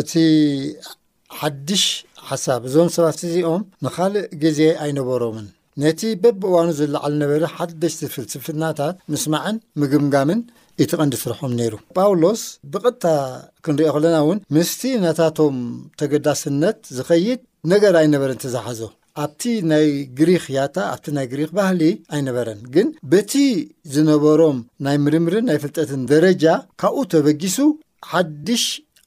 እቲ 0.00 0.12
ሓድሽ 1.40 1.84
ሓሳብ 2.30 2.62
እዞም 2.70 2.90
ሰባት 2.96 3.18
እዚኦም 3.30 3.64
ንካልእ 3.86 4.26
ግዜ 4.44 4.60
ኣይነበሮምን 4.84 5.48
ነቲ 5.84 6.02
በብእዋኑ 6.22 6.68
ዝለዓሉ 6.80 7.14
ነበ 7.22 7.32
ሓደሽ 7.56 7.94
ዝፍል 8.02 8.24
ትፍናታት 8.34 8.96
ምስማዕን 9.14 9.56
ምግምጋምን 9.80 10.40
እቲቐንዲ 10.84 11.14
ትርሖም 11.22 11.52
ነይሩ 11.60 11.74
ጳውሎስ 11.98 12.42
ብቅጥታ 12.72 13.04
ክንሪዮ 13.64 13.88
ከለና 13.94 14.16
እውን 14.24 14.38
ምስቲ 14.54 14.82
ነታቶም 15.04 15.56
ተገዳስነት 16.00 16.78
ዝኸይድ 16.96 17.40
ነገር 17.72 17.94
ኣይነበረን 18.00 18.40
ተዘሓዞ 18.44 18.80
ኣብቲ 19.24 19.42
ናይ 19.70 19.86
ግሪክ 20.18 20.44
ያታ 20.56 20.76
ኣብቲ 20.94 21.06
ናይ 21.18 21.26
ግሪክ 21.32 21.50
ባህሊ 21.58 21.82
ኣይነበረን 22.16 22.60
ግን 22.74 22.88
በቲ 23.12 23.32
ዝነበሮም 23.94 24.58
ናይ 24.86 24.96
ምርምርን 25.04 25.46
ናይ 25.50 25.58
ፍልጠትን 25.62 26.02
ደረጃ 26.12 26.44
ካብኡ 26.82 27.04
ተበጊሱ 27.14 27.58
ሓድሽ 28.10 28.64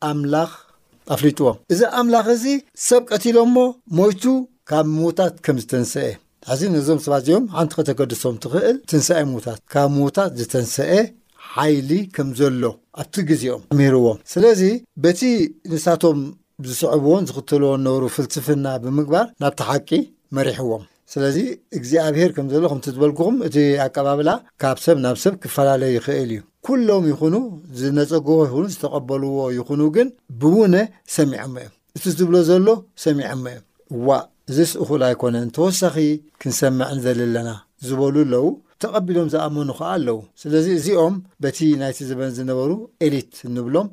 ኣምላኽ 0.10 0.52
ኣፍሊጥዎም 1.16 1.60
እዚ 1.74 1.82
ኣምላኽ 2.00 2.26
እዚ 2.38 2.46
ሰብ 2.88 3.04
ቀቲሎ 3.14 3.38
ሞ 3.56 3.68
ሞይቱ 4.00 4.24
ካብ 4.72 4.88
ምዉታት 4.98 5.36
ከም 5.46 5.58
ዝተንሰአ 5.64 6.10
ሕዚ 6.50 6.62
ነዞም 6.76 7.00
ሰባትዚኦም 7.06 7.46
ሓንቲ 7.56 7.72
ከተገድሶም 7.78 8.36
ትኽእል 8.44 8.76
ትንሰአይ 8.90 9.24
ምዉታት 9.32 9.60
ካብ 9.74 9.90
ምዉታት 10.00 10.32
ዝተንሰአ 10.42 10.92
ሓይሊ 11.56 11.92
ከም 12.16 12.28
ዘሎ 12.40 12.64
ኣብቲ 13.02 13.16
ግዜኦም 13.30 13.62
ሚሂርዎም 13.78 14.18
ስለዚ 14.34 14.62
በቲ 15.04 15.20
ንሳቶም 15.74 16.20
ዝስዕብዎን 16.68 17.24
ዝኽትልዎ 17.30 17.72
ነበሩ 17.86 18.04
ፍልትፍና 18.16 18.66
ብምግባር 18.84 19.26
ናብቲ 19.42 19.60
ሓቂ 19.70 19.90
መሪሕዎም 20.38 20.84
ስለዚ 21.14 21.38
እግዚኣብሄር 21.78 22.32
ከም 22.36 22.48
ዘሎ 22.54 22.64
ከምቲ 22.72 22.86
ዝበልክኹም 22.96 23.38
እቲ 23.48 23.56
ኣቀባብላ 23.86 24.30
ካብ 24.62 24.78
ሰብ 24.86 24.98
ናብ 25.06 25.16
ሰብ 25.24 25.36
ክፈላለዩ 25.44 25.94
ይክእል 25.98 26.32
እዩ 26.36 26.42
ኩሎም 26.68 27.06
ይኹኑ 27.12 27.36
ዝነፀግቦ 27.80 28.38
ይ 28.50 28.52
ዝተቐበልዎ 28.74 29.38
ይኹኑ 29.58 29.82
ግን 29.96 30.10
ብእውነ 30.44 30.76
ሰሚዐሞ 31.18 31.56
እዮም 31.62 31.74
እቲ 32.00 32.04
ዝዝብሎ 32.12 32.36
ዘሎ 32.50 32.68
ሰሚዐሞ 33.06 33.44
እዮም 33.54 33.66
እዋ 33.98 34.08
እዚስ 34.52 34.74
እኩእሉ 34.84 35.02
ኣይኮነን 35.10 35.50
ተወሳኺ 35.58 35.96
ክንሰምዕ 36.42 36.90
ንዘለ 36.98 37.20
ኣለና 37.28 37.50
ዝበሉ 37.88 38.16
ኣለው 38.26 38.46
ተቐቢሎም 38.84 39.28
ዝኣመኑ 39.34 39.70
ከዓ 39.80 39.88
ኣለው 39.98 40.18
ስለዚ 40.42 40.66
እዚኦም 40.80 41.16
በቲ 41.44 41.58
ናይቲ 41.82 42.00
ዘበ 42.10 42.20
ዝነበሩ 42.40 42.72
ኤሊት 43.06 43.34
ንብሎም 43.56 43.88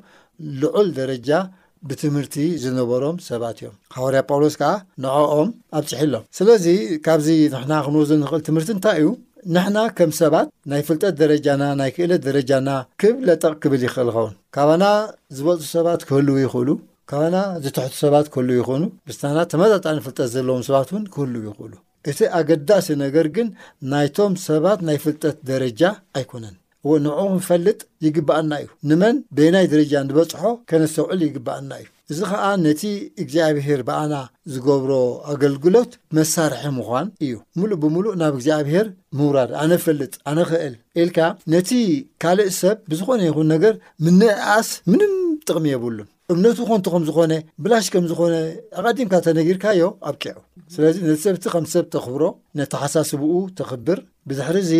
ልዑል 0.61 0.87
ደረጃ 0.99 1.29
ብትምህርቲ 1.89 2.35
ዝነበሮም 2.63 3.17
ሰባት 3.29 3.57
እዮም 3.61 3.75
ሃዋርያ 3.95 4.21
ጳውሎስ 4.29 4.55
ከዓ 4.61 4.71
ንአኦም 5.03 5.49
ኣብፅሒ 5.79 6.01
ሎም 6.13 6.23
ስለዚ 6.37 6.65
ካብዚ 7.05 7.27
ንሕና 7.53 7.73
ክንወዘ 7.85 8.09
ንኽእል 8.23 8.41
ትምህርቲ 8.47 8.69
እንታይ 8.75 8.97
እዩ 9.03 9.09
ንሕና 9.55 9.77
ከም 9.97 10.11
ሰባት 10.21 10.47
ናይ 10.71 10.81
ፍልጠት 10.89 11.15
ደረጃና 11.21 11.61
ናይ 11.81 11.91
ክእለት 11.97 12.21
ደረጃና 12.27 12.69
ክብለጠቕ 13.03 13.53
ክብል 13.65 13.83
ይኽእል 13.87 14.09
ኸውን 14.17 14.33
ካባና 14.57 14.83
ዝበልጡ 15.39 15.63
ሰባት 15.75 16.01
ክህልው 16.09 16.39
ይኽእሉ 16.45 16.69
ካባና 17.11 17.35
ዝተሕቱ 17.65 17.93
ሰባት 18.05 18.27
ክህልው 18.35 18.57
ይኽኑ 18.61 18.83
ምስና 19.09 19.37
ተመጣጣኒ 19.53 19.97
ፍልጠት 20.07 20.29
ዘለዎም 20.35 20.65
ሰባት 20.69 20.89
እውን 20.93 21.05
ክህልው 21.15 21.43
ይኽእሉ 21.49 21.73
እቲ 22.11 22.19
ኣገዳሲ 22.39 22.87
ነገር 23.03 23.27
ግን 23.35 23.47
ናይቶም 23.91 24.33
ሰባት 24.47 24.79
ናይ 24.87 24.97
ፍልጠት 25.03 25.37
ደረጃ 25.49 25.81
ኣይኮነን 26.19 26.55
ወ 26.89 26.93
ንዕ 27.05 27.17
ንፈልጥ 27.37 27.79
ይግባአና 28.05 28.51
እዩ 28.63 28.67
ንመን 28.89 29.15
ቤናይ 29.37 29.65
ደረጃ 29.73 29.93
ንበፅሖ 30.07 30.41
ከነሰውዕል 30.69 31.21
ይግባአና 31.27 31.69
እዩ 31.81 31.85
እዚ 32.11 32.19
ከዓ 32.31 32.43
ነቲ 32.65 32.81
እግዚኣብሄር 33.21 33.79
በኣና 33.87 34.13
ዝገብሮ 34.53 34.91
ኣገልግሎት 35.33 35.91
መሳርሒ 36.17 36.61
ምዃን 36.77 37.07
እዩ 37.25 37.33
ሙሉእ 37.59 37.79
ብምሉእ 37.83 38.15
ናብ 38.21 38.35
እግዚኣብሄር 38.37 38.87
ምውራድ 39.19 39.51
ኣነፈልጥ 39.63 40.13
ኣነክእል 40.33 40.75
ኢልካ 41.03 41.19
ነቲ 41.55 41.69
ካልእ 42.25 42.51
ሰብ 42.61 42.77
ብዝኾነ 42.93 43.21
ይኹን 43.29 43.49
ነገር 43.55 43.73
ምንእኣስ 44.07 44.69
ምንም 44.91 45.15
ጥቕሚ 45.47 45.67
የብሉን 45.73 46.09
እምነቱ 46.33 46.57
ኮንቱ 46.69 46.85
ከም 46.93 47.03
ዝኾነ 47.07 47.33
ብላሽ 47.63 47.85
ከም 47.93 48.05
ዝኾነ 48.11 48.33
ኣቐዲምካ 48.79 49.13
ተነጊርካዮ 49.25 49.81
ኣብቂዑ 50.09 50.37
ስለዚ 50.75 50.95
ነቲ 51.09 51.19
ሰብቲ 51.25 51.43
ከምሰብ 51.53 51.85
ተኽብሮ 51.93 52.23
ነተሓሳስብኡ 52.59 53.33
ተኽብር 53.59 53.99
ብዛሕርዚ 54.29 54.71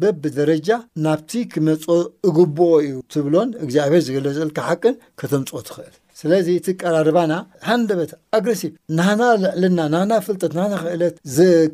በብደረጃ 0.00 0.68
ናብቲ 1.04 1.30
ክመፆ 1.52 1.84
እግብኦ 2.30 2.68
እዩ 2.84 2.92
ትብሎን 3.14 3.48
እግዚኣብሔር 3.64 4.02
ዝገለዘእልካ 4.08 4.58
ሓቅን 4.68 4.94
ከተምፅ 5.22 5.50
ትኽእል 5.70 5.94
ስለዚ 6.22 6.46
እቲ 6.58 6.66
ቀራርባና 6.82 7.32
ሓንደበት 7.68 8.10
ኣግረሲቭ 8.38 8.72
ናና 8.98 9.20
ልዕልና 9.62 9.80
ናና 9.96 10.12
ፍልጠት 10.26 10.52
ናና 10.60 10.72
ክእለት 10.84 11.14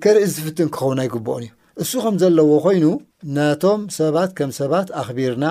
ከርኢ 0.04 0.26
ዝፍትን 0.36 0.68
ክኸውናይ 0.74 1.10
ግብኦን 1.14 1.44
እዩ 1.46 1.52
እሱ 1.84 1.92
ከም 2.04 2.14
ዘለዎ 2.22 2.50
ኮይኑ 2.66 2.84
ናቶም 3.38 3.80
ሰባት 4.00 4.30
ከም 4.38 4.50
ሰባት 4.60 4.88
ኣኽቢርና 5.02 5.44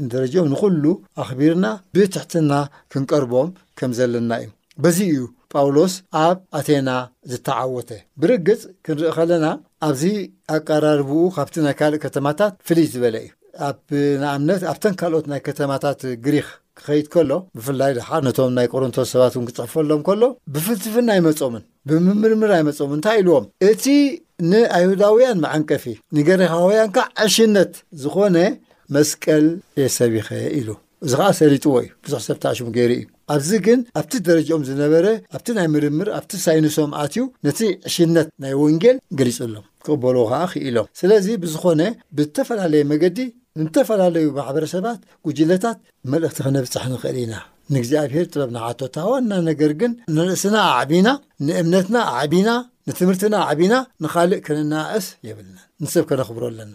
እንደረጃኦም 0.00 0.48
ንኩሉ 0.52 0.84
ኣኽቢርና 1.24 1.66
ብትሕትና 1.96 2.52
ክንቀርቦም 2.92 3.48
ከም 3.80 3.92
ዘለና 3.98 4.32
እዩ 4.42 4.50
በዚ 4.84 4.98
እዩ 5.12 5.22
ጳውሎስ 5.54 5.94
ኣብ 6.24 6.36
ኣቴና 6.58 6.90
ዝተዓወተ 7.30 7.90
ብርግፅ 8.22 8.60
ክንርኢ 8.86 9.10
ከለና 9.16 9.46
ኣብዚ 9.88 10.02
ኣቀራርብኡ 10.56 11.22
ካብቲ 11.36 11.54
ናይ 11.66 11.74
ካልእ 11.80 12.02
ከተማታት 12.04 12.52
ፍልይ 12.68 12.86
ዝበለ 12.94 13.16
እዩ 13.24 13.30
ኣኣምነት 13.68 14.62
ኣብተን 14.72 14.94
ካልኦት 15.00 15.26
ናይ 15.32 15.40
ከተማታት 15.48 16.00
ግሪክ 16.26 16.48
ክኸይድ 16.80 17.06
ከሎ 17.14 17.30
ብፍላይ 17.56 17.92
ድሓ 17.96 18.08
ነቶም 18.26 18.52
ናይ 18.58 18.66
ቆሮንቶስ 18.74 19.08
ሰባት 19.14 19.32
እውን 19.36 19.46
ክፅሕፈሎም 19.48 20.02
ከሎ 20.08 20.22
ብፍልትፍና 20.52 21.08
ኣይመፆምን 21.16 21.64
ብምምርምር 21.88 22.50
ኣይመፆምን 22.58 22.96
እንታይ 22.98 23.16
ኢልዎም 23.22 23.44
እቲ 23.70 23.84
ንኣይሁዳውያን 24.50 25.40
መዓንቀፊ 25.44 25.84
ንገሪኻውያንካ 26.16 26.96
ዕሽነት 27.24 27.72
ዝኾነ 28.02 28.36
መስቀል 28.94 29.44
የሰቢኸ 29.80 30.28
ኢሉ 30.58 30.68
እዚ 31.06 31.12
ከዓ 31.18 31.26
ሰሊጥዎ 31.40 31.72
እዩ 31.82 31.90
ብዙሕ 32.06 32.18
ሰብታኣሽሙ 32.28 32.66
ገይሩ 32.76 32.90
እዩ 32.98 33.04
ኣብዚ 33.34 33.50
ግን 33.66 33.80
ኣብቲ 33.98 34.12
ደረጃኦም 34.28 34.64
ዝነበረ 34.68 35.04
ኣብቲ 35.36 35.48
ናይ 35.58 35.66
ምርምር 35.74 36.08
ኣብቲ 36.16 36.32
ሳይንሶም 36.46 36.90
ኣትዩ 37.02 37.22
ነቲ 37.46 37.60
ዕሽነት 37.88 38.28
ናይ 38.44 38.52
ወንጌል 38.62 38.96
ገሊጹሎም 39.18 39.64
ክቕበልዎ 39.86 40.24
ከዓ 40.32 40.40
ክኢሎም 40.52 40.88
ስለዚ 41.00 41.26
ብዝኾነ 41.44 41.82
ብዝተፈላለየ 42.18 42.84
መገዲ 42.92 43.18
እንተፈላለዩ 43.60 44.26
ማሕበረሰባት 44.38 44.98
ጉጅለታት 45.28 45.78
መልእክቲ 46.12 46.38
ከነብፅሐ 46.46 46.84
ንኽእል 46.92 47.16
ኢና 47.24 47.34
ንእግዚኣብሄር 47.74 48.24
ጥበብናዓቶ 48.32 48.80
ታዋና 48.98 49.30
ነገር 49.50 49.72
ግን 49.82 49.92
ንርእስና 50.16 50.56
ኣዕቢና 50.78 51.08
ንእምነትና 51.48 51.96
ኣዕቢና 52.22 52.50
ንትምህርትና 52.90 53.34
ኣዕቢና 53.50 53.74
ንካልእ 54.06 54.42
ክነናእስ 54.48 55.08
የብልንን 55.28 55.64
ንሰብ 55.84 56.04
ከነኽብሮ 56.10 56.44
ኣለና 56.50 56.74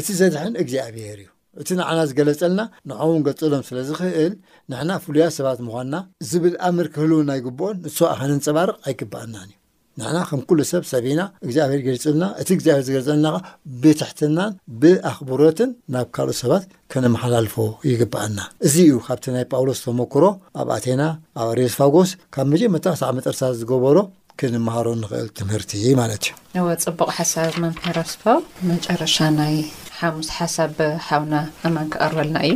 እቲ 0.00 0.06
ዘድሐን 0.20 0.54
እግዚኣብሄር 0.64 1.18
እዩ 1.24 1.28
እቲ 1.62 1.68
ንዓና 1.80 1.98
ዝገለፀልና 2.08 2.62
ንዐውን 2.88 3.22
ገፀሎም 3.26 3.62
ስለ 3.68 3.76
ዝኽእል 3.88 4.32
ንሕና 4.70 4.90
ፍሉያ 5.04 5.26
ሰባት 5.36 5.58
ምዃንና 5.66 5.96
ዝብል 6.30 6.54
ኣምር 6.68 6.86
ክህልውን 6.94 7.26
ናይ 7.30 7.40
ግብኦን 7.46 7.76
ንስዋኸንንፅባርቕ 7.84 8.76
ኣይግብአናን 8.88 9.46
እዩ 9.50 9.54
ንሕና 10.00 10.18
ከም 10.28 10.40
ኩሉ 10.48 10.58
ሰብ 10.70 10.82
ሰቢና 10.92 11.20
እግዚኣብሔር 11.46 11.80
ገልፅልና 11.86 12.24
እቲ 12.42 12.48
እግዚኣብሔር 12.56 12.84
ዝገለፀልና 12.88 13.26
ኸ 13.36 13.38
ብትሕትናን 13.82 14.52
ብኣኽብሮትን 14.82 15.70
ናብ 15.96 16.08
ካልኦ 16.16 16.34
ሰባት 16.42 16.64
ክንመሓላልፎ 16.94 17.56
ይግባአና 17.90 18.38
እዚ 18.68 18.74
እዩ 18.90 18.96
ካብቲ 19.08 19.26
ናይ 19.36 19.46
ጳውሎስ 19.52 19.80
ተመክሮ 19.86 20.24
ኣብ 20.62 20.70
ኣቴና 20.76 21.02
ኣብ 21.42 21.48
ኣሬዮስፓጎስ 21.54 22.12
ካብ 22.36 22.46
መጀ 22.52 22.62
መታቅሳዕ 22.76 23.10
መጥርታ 23.18 23.42
ዝገበሮ 23.62 23.98
ክንመሃሮ 24.40 24.86
ንክእል 25.02 25.26
ትምህርቲ 25.38 25.72
ማለት 26.02 26.24
እዩ 26.56 26.62
ወፅቡቅ 26.68 27.10
ሓሳብ 27.18 27.52
መምሮፈ 27.66 28.22
መጨረሻይ 28.70 29.56
ሓሙስ 29.98 30.28
ሓሳብ 30.36 30.78
ሓውና 31.04 31.34
እማን 31.66 31.86
ክቐርበልና 31.92 32.38
እዩ 32.46 32.54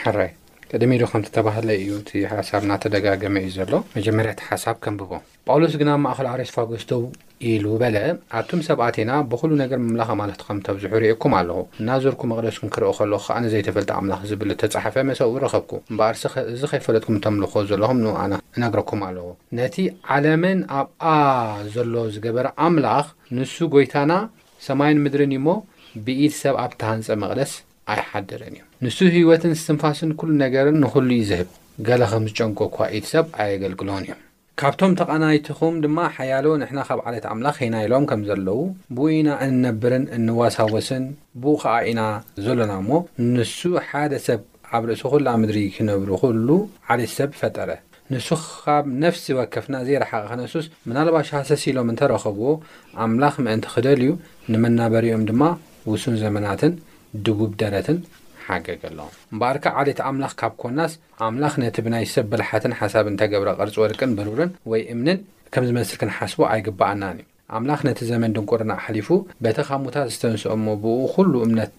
ሓራይ 0.00 0.28
ቀደሚዶ 0.72 1.02
ከም 1.12 1.22
ትተባህለ 1.26 1.68
እዩ 1.80 1.88
እቲ 2.00 2.10
ሓሳብ 2.32 2.60
እናተደጋገመ 2.66 3.36
እዩ 3.44 3.48
ዘሎ 3.56 3.72
መጀመርያቲ 3.94 4.42
ሓሳብ 4.50 4.76
ከም 4.84 4.96
ብቦ 5.00 5.10
ጳውሎስ 5.48 5.74
ግና 5.80 5.90
ብማእኸል 5.98 6.26
ኣሬስፓግስ 6.32 6.84
ተው 6.90 7.02
ኢሉ 7.52 7.64
በለ 7.82 7.96
ኣቱም 8.40 8.60
ሰብኣትኢና 8.68 9.12
ብዅሉ 9.32 9.50
ነገር 9.62 9.78
ምምላኽ 9.86 10.10
ማለት 10.22 10.42
ከም 10.48 10.60
ተብዙሑ 10.66 10.92
ርእኩም 11.04 11.34
ኣለኹ 11.38 11.58
እናዞርኩ 11.84 12.22
መቕደስኩ 12.32 12.62
ክርኢ 12.76 12.90
ኸሎ 12.98 13.12
ከዓ 13.24 13.36
ነዘይተፈልጥ 13.46 13.90
ኣምላኽ 13.98 14.22
ዝብል 14.32 14.52
ተጻሓፈ 14.62 14.96
መሰኡ 15.10 15.30
ረኸብኩ 15.46 15.72
እምበኣር 15.92 16.16
ስእዚ 16.22 16.62
ኸይፈለጥኩም 16.74 17.18
እተምልኾ 17.20 17.54
ዘለኹም 17.72 18.00
ንኣና 18.04 18.32
እነግረኩም 18.58 19.02
ኣለኹ 19.08 19.28
ነቲ 19.60 19.76
ዓለምን 20.18 20.60
ኣብኣ 20.82 21.04
ዘሎ 21.74 21.92
ዝገበር 22.16 22.48
ኣምላኽ 22.68 23.08
ንሱ 23.38 23.56
ጐይታና 23.74 24.12
ሰማይን 24.68 24.98
ምድርን 25.04 25.30
እዩሞ 25.34 25.48
ብኢድ 26.06 26.32
ሰብ 26.42 26.54
ኣብቲሃንፀ 26.64 27.08
መቕደስ 27.22 27.52
ኣይሓድረን 27.92 28.52
እዮ 28.56 28.62
ንሱ 28.84 28.98
ህይወትን 29.14 29.52
ስስንፋስን 29.60 30.10
ኩሉ 30.20 30.30
ነገርን 30.44 30.76
ንኹሉ 30.82 31.08
እዩ 31.16 31.22
ዘህብ 31.30 31.48
ገለ 31.86 32.02
ከም 32.10 32.24
ዝጨንቆ 32.30 32.58
እኳ 32.70 32.78
ኢድ 32.96 33.04
ሰብ 33.12 33.26
ኣየገልግሎን 33.42 33.98
እዮም 34.06 34.20
ካብቶም 34.60 34.92
ተቓናይትኹም 35.00 35.74
ድማ 35.84 35.98
ሓያሎ 36.16 36.46
ንሕና 36.62 36.80
ካብ 36.88 36.98
ዓለት 37.08 37.24
ኣምላኽ 37.32 37.56
ከና 37.60 37.74
ኢሎም 37.86 38.04
ከም 38.10 38.22
ዘለዉ 38.28 38.58
ብኡ 38.96 39.06
ኢና 39.18 39.28
እንነብርን 39.46 40.04
እንዋሳወስን 40.16 41.04
ብ 41.42 41.54
ከዓ 41.62 41.74
ኢና 41.92 42.02
ዘሎና 42.46 42.72
እሞ 42.82 42.90
ንሱ 43.34 43.60
ሓደ 43.88 44.12
ሰብ 44.26 44.40
ዓብ 44.78 44.82
ርእሲ 44.90 45.04
ኹላብ 45.12 45.36
ምድሪ 45.42 45.60
ክነብሩ 45.76 46.10
ኩሉ 46.24 46.48
ዓለት 46.90 47.12
ሰብ 47.18 47.30
ፈጠረ 47.40 47.70
ንሱ 48.12 48.28
ካብ 48.66 48.84
ነፍሲ 49.04 49.24
ወከፍና 49.38 49.76
ዘይረሓቐ 49.88 50.22
ክነሱስ 50.32 50.66
ምናልባሽ 50.90 51.26
ሓሰሲ 51.38 51.64
ኢሎም 51.72 51.90
እንተረኸብዎ 51.92 52.46
ኣምላኽ 53.06 53.34
ምእንቲ 53.46 53.66
ክደል 53.74 54.00
እዩ 54.04 54.12
ንመናበሪእኦም 54.52 55.24
ድማ 55.30 55.42
ውሱን 55.90 56.16
ዘመናትን 56.24 56.72
ድቡብ 57.26 57.52
ደረትን 57.62 57.98
ሓገገሎም 58.46 59.12
እምበርካ 59.32 59.64
ዓለቲ 59.80 59.98
ኣምላኽ 60.10 60.32
ካብ 60.40 60.52
ኮናስ 60.62 60.92
ኣምላኽ 61.26 61.54
ነቲ 61.62 61.76
ብናይ 61.86 62.06
ሰብ 62.14 62.26
ብልሓትን 62.32 62.74
ሓሳብ 62.80 63.06
እንተገብረ 63.10 63.48
ቅርፂ 63.60 63.76
ወርቅን 63.84 64.14
ብሩብርን 64.20 64.52
ወይ 64.70 64.82
እምንን 64.94 65.18
ከም 65.54 65.64
ዝመስል 65.68 65.98
ክንሓስቦ 66.00 66.40
ኣይግባኣናን 66.52 67.18
እዩ 67.20 67.26
ኣምላኽ 67.58 67.80
ነቲ 67.88 68.00
ዘመን 68.10 68.34
ድንቁርና 68.34 68.72
ሓሊፉ 68.82 69.08
በቲ 69.44 69.58
ኻሙታት 69.68 70.10
ዝተንስኦሞ 70.14 70.66
ብኡ 70.82 70.98
ዅሉ 71.14 71.32
እምነት 71.46 71.76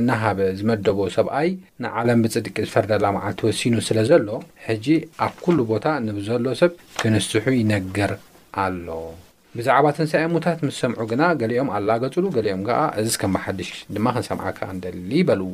እናሃበ 0.00 0.38
ዝመደቦ 0.58 0.98
ሰብኣይ 1.16 1.48
ንዓለም 1.84 2.22
ብጽድቂ 2.24 2.56
ዝፈርዳላ 2.68 3.04
መዓልቲ 3.18 3.40
ወሲኑ 3.48 3.74
ስለ 3.90 3.98
ዘሎ 4.10 4.28
ሕጂ 4.66 4.86
ኣብ 5.26 5.34
ኩሉ 5.46 5.58
ቦታ 5.72 5.86
ንብዘሎ 6.08 6.46
ሰብ 6.62 6.74
ክንስሑ 7.00 7.44
ይነግር 7.60 8.14
ኣሎ 8.66 8.86
ብዛዕባ 9.56 9.86
ትንሳኤሙታት 9.96 10.58
ምስ 10.66 10.76
ሰምዑ 10.82 11.00
ግና 11.10 11.22
ገሊኦም 11.40 11.68
ኣላገፅሉ 11.76 12.24
ገሊኦም 12.36 12.62
ከዓ 12.68 12.80
እዚስ 13.00 13.14
ከም 13.20 13.30
ብሓድሽ 13.36 13.70
ድማ 13.96 14.06
ክንሰምዓ 14.14 14.46
ከ 14.58 14.66
ንደሊ 14.76 15.10
ይበልዎ 15.20 15.48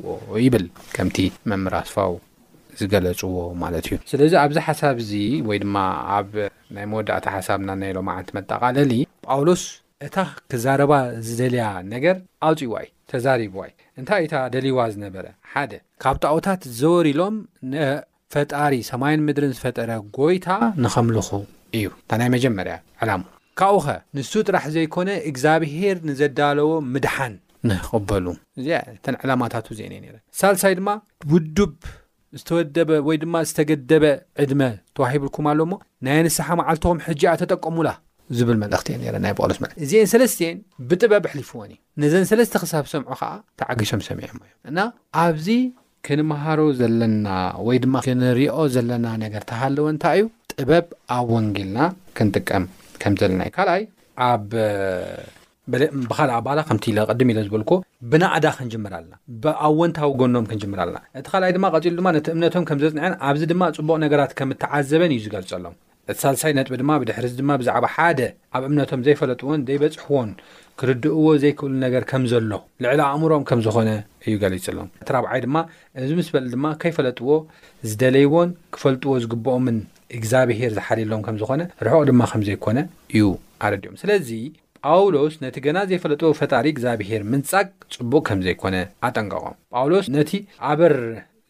ይብል 0.45 0.65
ከምቲ 0.97 1.17
መምራስፋው 1.51 2.15
ዝገለፅዎ 2.81 3.35
ማለት 3.63 3.85
እዩ 3.91 3.97
ስለዚ 4.13 4.33
ኣብዚ 4.43 4.57
ሓሳብ 4.69 4.97
ዚ 5.11 5.13
ወይ 5.49 5.59
ድማ 5.65 5.77
ኣብ 6.17 6.31
ናይ 6.77 6.87
መወዳእቲ 6.93 7.27
ሓሳብና 7.37 7.71
ናይሎም 7.83 8.09
ዓንቲ 8.17 8.31
መጠቓለሊ 8.39 8.95
ጳውሎስ 9.29 9.63
እታ 10.07 10.17
ክዛረባ 10.53 10.93
ዝደልያ 11.27 11.67
ነገር 11.95 12.17
ኣውፅዋይ 12.49 12.89
ተዛሪብዋይ 13.13 13.71
እንታይ 14.01 14.23
እታ 14.27 14.35
ደሊይዋ 14.55 14.79
ዝነበረ 14.95 15.27
ሓደ 15.53 15.73
ካብ 16.05 16.17
ጣኡታት 16.25 16.63
ዘወሪሎም 16.81 17.37
ንፈጣሪ 17.75 18.75
ሰማይን 18.91 19.25
ምድርን 19.29 19.55
ዝፈጠረ 19.59 19.91
ጎይታ 20.19 20.49
ንከምልኹ 20.87 21.31
እዩ 21.81 21.87
እንናይ 22.15 22.31
መጀመርያ 22.37 22.75
ዕላሙ 23.05 23.23
ካብኡ 23.61 23.77
ኸ 23.87 23.97
ንሱ 24.19 24.31
ጥራሕ 24.47 24.65
ዘይኮነ 24.77 25.11
እግዚኣብሄር 25.31 25.97
ንዘዳለዎ 26.09 26.71
ምድሓን 26.93 27.35
ንክቅበሉ 27.69 28.27
እዚ 28.61 28.69
እተን 28.97 29.17
ዕላማታት 29.25 29.67
እዜአን 29.75 29.93
እየ 29.97 30.11
ረ 30.15 30.17
ሳልሳይ 30.41 30.73
ድማ 30.79 30.89
ውዱብ 31.33 31.73
ዝተወደበ 32.41 32.91
ወይ 33.09 33.17
ድማ 33.23 33.35
ዝተገደበ 33.49 34.05
ዕድመ 34.45 34.63
ተዋሂብልኩም 34.97 35.47
ኣሎ 35.53 35.61
ሞ 35.73 35.77
ናይ 36.07 36.19
ንስሓ 36.27 36.47
መዓልትኩም 36.63 36.99
ሕጂኣ 37.07 37.33
ተጠቀሙላ 37.43 37.91
ዝብል 38.37 38.57
መልእክቲ 38.65 38.89
እየ 38.99 39.11
ረ 39.15 39.17
ናይ 39.25 39.33
ጳውሎስ 39.39 39.59
መ 39.63 39.67
እዚአን 39.85 40.07
ሰለስተን 40.13 40.59
ብጥበብ 40.91 41.25
ኣሕሊፉዎን 41.31 41.73
ነዘን 42.03 42.27
ሰለስተ 42.33 42.55
ክሳብ 42.63 42.85
ሰምዑ 42.93 43.09
ከዓ 43.23 43.31
ተዓጊሶም 43.61 44.01
ሰሚዑ 44.09 44.25
እዮም 44.29 44.43
እና 44.71 44.79
ኣብዚ 45.25 45.47
ክንምሃሮ 46.09 46.61
ዘለና 46.81 47.27
ወይድማ 47.69 47.95
ክንሪኦ 48.07 48.57
ዘለና 48.77 49.07
ነገር 49.25 49.45
ተሃለወ 49.53 49.87
እንታይ 49.95 50.19
እዩ 50.23 50.27
ጥበብ 50.63 50.87
ኣብ 51.19 51.29
ወንጌልና 51.37 51.79
ክንጥቀም 52.19 52.65
ከም 53.03 53.13
ዘለና 53.21 53.43
ካልኣይ 53.57 53.83
ኣብብካልእ 54.27 56.31
ኣባላ 56.39 56.59
ከም 56.69 56.79
ድም 57.21 57.29
ኢ 57.33 57.35
ዝበል 57.47 57.63
ብናእዳ 58.11 58.45
ክንጅምር 58.59 58.93
ኣልና 58.99 59.15
ብኣወንታዊ 59.45 60.11
ጎኖም 60.21 60.45
ክንጅምር 60.51 60.81
ለና 60.89 60.99
እቲ 61.19 61.27
ካልኣይ 61.33 61.53
ድማ 61.57 61.65
ቀፂሉ 61.75 61.95
ድማ 62.01 62.07
ነቲ 62.17 62.27
እምነቶም 62.37 62.65
ከምዘፅንዐን 62.69 63.15
ኣብዚ 63.29 63.43
ድማ 63.53 63.63
ፅቡቕ 63.79 63.97
ነገራት 64.05 64.33
ከም 64.41 64.51
ትዓዘበን 64.63 65.13
እዩ 65.17 65.21
ዝገልፀሎም 65.27 65.75
እቲ 66.13 66.17
ሳልሳይ 66.23 66.53
ነጥ 66.59 66.67
ድማ 66.81 66.91
ብድሕርዚ 67.03 67.31
ድማ 67.41 67.51
ብዛዕባ 67.61 67.85
ሓደ 67.95 68.21
ኣብ 68.57 68.63
እምነቶም 68.69 69.01
ዘይፈለጥዎን 69.07 69.61
ዘይበፅሕዎን 69.69 70.31
ክርድእዎ 70.81 71.25
ዘይክእሉ 71.43 71.73
ነገር 71.85 72.03
ከም 72.11 72.23
ዘሎ 72.33 72.53
ልዕሊ 72.85 73.01
ኣእምሮም 73.09 73.43
ከም 73.49 73.59
ዝኾነ 73.67 73.89
እዩ 74.27 74.35
ገሊፅሎም 74.43 74.89
እቲ 75.03 75.09
ራብዓይ 75.17 75.41
ድማ 75.45 75.57
እዚ 76.05 76.11
ምስ 76.19 76.29
በል 76.35 76.45
ድማ 76.57 76.65
ከይፈለጥዎ 76.83 77.31
ዝደለይዎን 77.91 78.51
ክፈልጥዎ 78.77 79.13
ዝግብኦምን 79.25 79.79
እግዚኣብሄር 80.19 80.71
ዝሓልሎም 80.79 81.23
ከምዝኾነ 81.27 81.63
ርሑቕ 81.87 82.03
ድማ 82.11 82.21
ከምዘይኮነ 82.33 82.79
እዩ 83.17 83.25
ኣረዲዮም 83.67 83.97
ስለዚ 84.03 84.31
ጳውሎስ 84.89 85.35
ነቲ 85.43 85.57
ገና 85.67 85.79
ዘይፈለጦ 85.91 86.23
ፈጣሪ 86.39 86.65
እግዚኣብሄር 86.73 87.23
ምንጻቅ 87.33 87.69
ፅቡቅ 88.01 88.23
ከም 88.29 88.41
ዘይኮነ 88.47 88.75
ኣጠንቀቖም 89.09 89.55
ጳውሎስ 89.75 90.07
ነቲ 90.17 90.31
ኣበር 90.71 90.95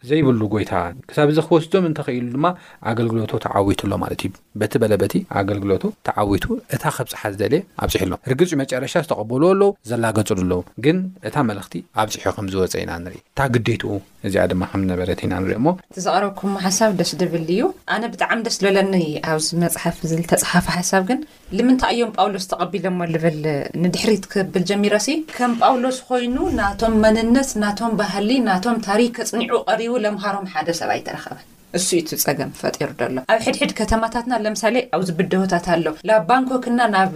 ዘይብሉ 0.09 0.41
ጎይታ 0.53 0.73
ክሳብ 1.11 1.29
ዚ 1.37 1.43
ክወስዶም 1.49 1.85
እንትኽኢሉ 1.91 2.27
ድማ 2.35 2.47
ኣገልግሎቱ 2.91 3.33
ተዓዊቱኣሎ 3.45 3.93
ማለት 4.03 4.21
እዩ 4.27 4.33
በቲ 4.61 4.73
በለበቲ 4.83 5.15
ኣገልግሎቱ 5.41 5.85
ተዓዊቱ 6.09 6.47
እታ 6.75 6.85
ከብ 6.97 7.07
ፀሓ 7.13 7.23
ዝደልየ 7.35 7.61
ኣብፅሑ 7.85 8.03
ሎ 8.13 8.17
ርግፂ 8.33 8.51
መጨረሻ 8.63 8.93
ዝተቐበሉዎ 9.07 9.49
ኣለዉ 9.57 9.71
ዘላገጹሉ 9.93 10.41
ኣለዉ 10.47 10.59
ግን 10.87 10.99
እታ 11.31 11.37
መልእኽቲ 11.51 11.75
ኣብ 12.03 12.09
ፅሑ 12.17 12.27
ከም 12.39 12.51
ዝወፀ 12.55 12.75
ኢና 12.85 12.93
ንርኢ 13.05 13.21
እታ 13.33 13.41
ግዴይትኡ 13.55 13.87
እዚ 14.29 14.37
ድማ 14.51 14.63
ከም 14.73 14.83
ነበረት 14.91 15.21
ኢና 15.25 15.33
ንሪኦሞ 15.43 15.67
እተዘቐረብኩም 15.91 16.53
ሓሳብ 16.65 16.91
ደስ 17.01 17.11
ድብሊ 17.21 17.49
እዩ 17.57 17.63
ኣነ 17.95 18.05
ብጣዕሚ 18.13 18.39
ደስ 18.47 18.57
ዝበለኒ 18.61 19.03
ኣብዚ 19.33 19.47
መፅሓፍ 19.63 19.97
ዝልተፅሓፈ 20.11 20.67
ሓሳብ 20.79 21.03
ግን 21.11 21.21
ንምንታይ 21.59 21.93
እዮም 21.97 22.13
ጳውሎስ 22.19 22.47
ተቐቢሎ 22.53 22.85
ሞ 22.99 23.09
ዝብል 23.15 23.41
ንድሕሪ 23.85 24.13
ትክብል 24.27 24.65
ጀሚሮ 24.71 24.95
ሲ 25.09 25.13
ከም 25.37 25.55
ጳውሎስ 25.63 25.99
ኮይኑ 26.11 26.37
ናቶም 26.61 26.97
መንነት 27.07 27.51
ናቶም 27.65 27.95
ባህሊ 28.03 28.31
ናቶም 28.51 28.79
ታሪክ 28.89 29.13
ክፅኒዑ 29.19 29.59
ቀሪቡ 29.73 29.93
ለምሃሮም 30.07 30.49
ሓደ 30.55 30.69
ሰብ 30.81 30.91
ኣይተረኸበን 30.97 31.49
እሱዩቲ 31.79 32.11
ፀገም 32.25 32.51
ፈሩ 32.61 32.87
ሎ 33.15 33.21
ኣብ 33.35 33.41
ሕድሕድ 33.47 33.73
ከተማታትና 33.81 34.35
ለምሳሌ 34.45 34.77
ኣብዚብደወታት 34.97 35.67
ኣሎው 35.75 35.95
ናብ 36.09 36.23
ባንኮክና 36.29 36.81
ናብ 36.95 37.15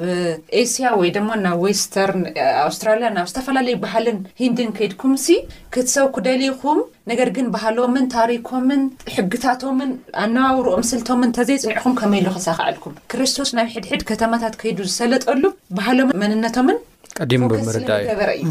ኤስያ 0.63 0.89
ወይ 1.01 1.11
ሞ 1.27 1.37
ናብ 1.45 1.59
ወስተርን 1.67 2.23
ኣውስትራልያ 2.67 3.11
ናብ 3.17 3.29
ዝተፈላለዩ 3.33 3.77
ባህልን 3.85 4.19
ሂንዲን 4.43 4.73
ከይድኩም 4.79 5.15
ሲ 5.25 5.29
ክትሰብ 5.77 6.09
ኩደሊኹም 6.17 6.81
ነገር 7.13 7.29
ግን 7.37 7.47
ባህሎምን 7.55 8.09
ታሪኮምን 8.17 8.83
ሕግታቶምን 9.17 9.93
ኣነባብሮኦ 10.25 10.77
ምስልቶምን 10.83 11.33
እተዘይ 11.35 11.59
ፅኒዕኩም 11.65 11.95
ከመይ 12.01 12.23
ሉ 12.27 12.35
ክሳክዓልኩም 12.39 12.97
ክርስቶስ 13.15 13.53
ናብ 13.59 13.71
ሕድሕድ 13.77 14.05
ከተማታት 14.11 14.57
ከይዱ 14.63 14.81
ዝሰለጠሉ 14.91 15.45
ባህሎም 15.79 16.13
መንነቶምን 16.25 16.79
ብርዳ 17.69 17.91
እዩ 18.01 18.11
በረ 18.21 18.31
እዩ 18.43 18.51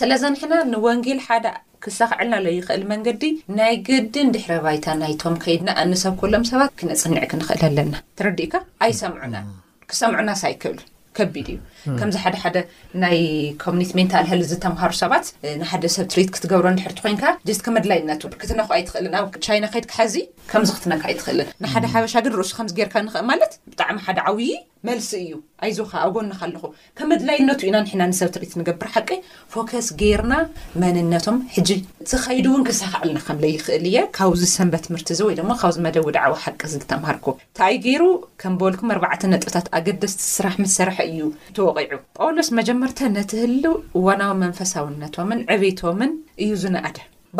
ስለዘኒሕና 0.00 0.54
ንወንል 0.74 1.18
ደ 1.46 1.48
ክሳክዕልናለ 1.84 2.46
ይኽእል 2.58 2.82
መንገዲ 2.92 3.22
ናይ 3.58 3.74
ገድን 3.88 4.30
ድሕረ 4.34 4.54
ባይታ 4.64 4.86
ናይቶም 5.02 5.36
ከይድና 5.42 5.70
ኣንሰብ 5.82 6.14
ክሎም 6.20 6.44
ሰባት 6.50 6.72
ክነፅኒዕ 6.80 7.24
ክንኽእል 7.30 7.62
ኣለና 7.68 7.94
ትረዲእካ 8.20 8.54
ኣይሰምዑናን 8.86 9.46
ክሰምዑና 9.92 10.30
ሳ 10.40 10.50
ይክብል 10.54 10.80
ከቢድ 11.18 11.48
እዩ 11.52 11.58
ከምዚ 12.00 12.16
ሓደ 12.24 12.36
ሓደ 12.42 12.56
ናይ 13.04 13.16
ኮሚኒትመንትኣልሃሊ 13.64 14.42
ዝተምሃሩ 14.50 14.92
ሰባት 15.02 15.26
ንሓደ 15.62 15.84
ሰብ 15.94 16.06
ትርኢት 16.12 16.28
ክትገብሮ 16.34 16.66
እንድሕርቲ 16.72 16.98
ኮንካ 17.06 17.24
ጀስት 17.48 17.62
ከመድላይድናት 17.66 18.26
ክትነኩ 18.42 18.68
ኣይትኽእልን 18.76 19.16
ብ 19.32 19.42
ቻይና 19.46 19.64
ከይድ 19.72 19.86
ክሓዚ 19.92 20.14
ከምዚ 20.52 20.70
ክትነካ 20.76 21.02
ኣይትክእልን 21.10 21.50
ንሓደ 21.64 21.84
ሓበሻ 21.94 22.14
ግን 22.26 22.36
ርእሱ 22.40 22.52
ከምዚ 22.58 22.74
ጌርካ 22.80 22.94
ንኽእል 23.08 23.26
ማለት 23.32 23.54
ብጣዕሚ 23.72 23.98
ሓደ 24.08 24.18
ዓብይ 24.32 24.52
መልሲ 24.88 25.08
እዩ 25.22 25.32
ኣይዞከ 25.64 25.90
ኣጎኒካለኹ 26.04 26.62
ከመድላይነቱ 26.98 27.60
ኢና 27.68 27.76
ሕና 27.90 28.02
ንሰብ 28.10 28.28
ትርኢት 28.34 28.52
ንገብር 28.60 28.88
ሓቂ 28.94 29.08
ፎከስ 29.52 29.88
ጌይርና 30.00 30.34
መንነቶም 30.82 31.36
ሕጂ 31.54 31.68
እቲ 32.02 32.10
ኸይዱ 32.24 32.46
እውን 32.52 32.62
ክሳክዕልና 32.68 33.18
ከምዘይክእል 33.26 33.84
እየ 33.90 33.96
ካብዚ 34.18 34.42
ሰንበት 34.54 34.84
ትምርቲ 34.86 35.08
እዚ 35.16 35.20
ወይ 35.28 35.36
ሞ 35.48 35.58
ካብዚ 35.62 35.76
መደዊ 35.86 36.04
ድዕዋ 36.16 36.32
ሓቂ 36.44 36.60
ዝልተምሃርኩ 36.72 37.26
እንታይ 37.40 37.76
ገይሩ 37.86 38.02
ከም 38.42 38.54
በበልኩም 38.60 38.92
ኣርዕተ 38.96 39.22
ነጥብታት 39.34 39.68
ኣገደስቲ 39.80 40.22
ስራሕ 40.36 40.56
ምሰርሐ 40.64 40.96
እዩ 41.10 41.20
ተወቂዑ 41.58 41.92
ጳውሎስ 42.20 42.50
መጀመርተ 42.60 42.98
ነቲ 43.18 43.30
ህልው 43.44 43.76
እዋናዊ 44.00 44.32
መንፈሳውነቶምን 44.44 45.42
ዕበቶምን 45.56 46.12
እዩ 46.44 46.52
ዝነኣደ 46.64 46.98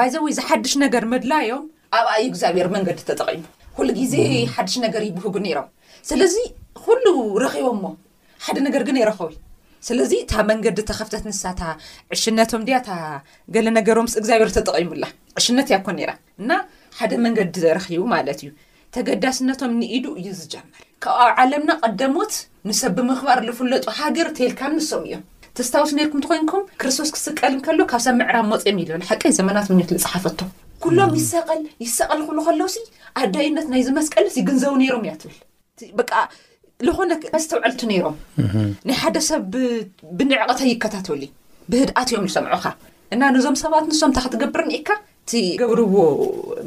ይዘወይ 0.09 0.33
እዚሓድሽ 0.35 0.75
ነገር 0.87 1.05
መድላዮም 1.15 1.65
ኣብኣይ 2.01 2.25
እግዚኣብሔር 2.31 2.69
መንገዲ 2.77 3.01
ተጠቂሙ 3.11 3.43
ኩሉ 3.79 3.89
ግዜ 4.01 4.15
ሓድሽ 4.55 4.75
ነገር 4.87 5.03
ይብህጉ 5.09 5.35
ነሮም 5.47 5.69
ኩሉ 6.85 7.05
ረኪቦም 7.45 7.79
ሞ 7.85 7.93
ሓደ 8.47 8.57
ነገር 8.67 8.83
ግን 8.89 8.97
የረኸቡዩ 9.01 9.35
ስለዚ 9.87 10.13
እታ 10.23 10.33
መንገዲ 10.51 10.79
ተኸፍተት 10.91 11.23
ንሳታ 11.29 11.63
ዕሽነቶም 12.15 12.63
ድያ 12.69 12.79
ታ 12.89 12.99
ገለ 13.55 13.69
ነገሮ 13.79 13.99
ምስ 14.07 14.15
እግዚኣብሔር 14.21 14.51
ተጠቀሙላ 14.57 15.05
ዕሽነት 15.41 15.69
እያኮን 15.71 15.99
ራ 16.09 16.13
እና 16.43 16.51
ሓደ 16.99 17.13
መንገዲ 17.25 17.55
ዘረኪቡ 17.65 18.03
ማለት 18.15 18.41
እዩ 18.45 18.51
ተገዳስነቶም 18.95 19.73
ንኢዱ 19.81 20.07
እዩ 20.21 20.29
ዝጀመር 20.41 20.83
ካብ 21.05 21.19
ኣብ 21.25 21.33
ዓለምና 21.43 21.71
ቀዳሞት 21.85 22.35
ንሰብ 22.69 22.93
ብምኽባር 22.99 23.41
ዝፍለጡ 23.49 23.85
ሃገር 23.99 24.29
ተልካን 24.39 24.75
ንሶም 24.79 25.05
እዮም 25.09 25.23
ተስታዊት 25.59 25.93
ነርኩም 25.99 26.21
ት 26.25 26.27
ኮይንኩም 26.31 26.65
ክርስቶስ 26.81 27.09
ክስቀል 27.15 27.53
ንከሎ 27.59 27.81
ካብ 27.93 28.03
ሰብ 28.07 28.15
ምዕራብ 28.21 28.45
ሞፅ 28.53 28.63
ዮ 28.71 28.73
ኢ 28.85 29.05
ሓቀይ 29.11 29.33
ዘመናት 29.39 29.67
ምንት 29.79 29.91
ዝፅሓፈቶ 30.03 30.41
ኩሎም 30.85 31.15
ይሰቐል 31.21 31.63
ይሰቐል 31.85 32.21
ኩሉ 32.29 32.39
ከለውሲ 32.49 32.77
ኣዳዩነት 33.23 33.67
ናይ 33.73 33.83
ዝመስቀልስ 33.89 34.37
ይግንዘቡ 34.41 34.73
ነይሮም 34.83 35.05
እያ 35.07 35.15
ትብል 35.23 36.11
ዝኾነ 36.87 37.13
ካዝተውዕልቲ 37.23 37.83
ነይሮም 37.91 38.17
ናይ 38.89 38.97
ሓደ 39.03 39.17
ሰብ 39.29 39.43
ብንዕቕታይ 40.19 40.69
ይከታተሉ 40.75 41.23
ብህድኣት 41.73 42.09
እዮም 42.13 42.27
ዝሰምዑኻ 42.31 42.65
እና 43.15 43.23
ንዞም 43.35 43.57
ሰባት 43.63 43.85
ንሶም 43.91 44.13
ታ 44.17 44.21
ክትገብር 44.25 44.63
ኒኢካ 44.71 44.89
እቲገብርዎ 45.25 45.95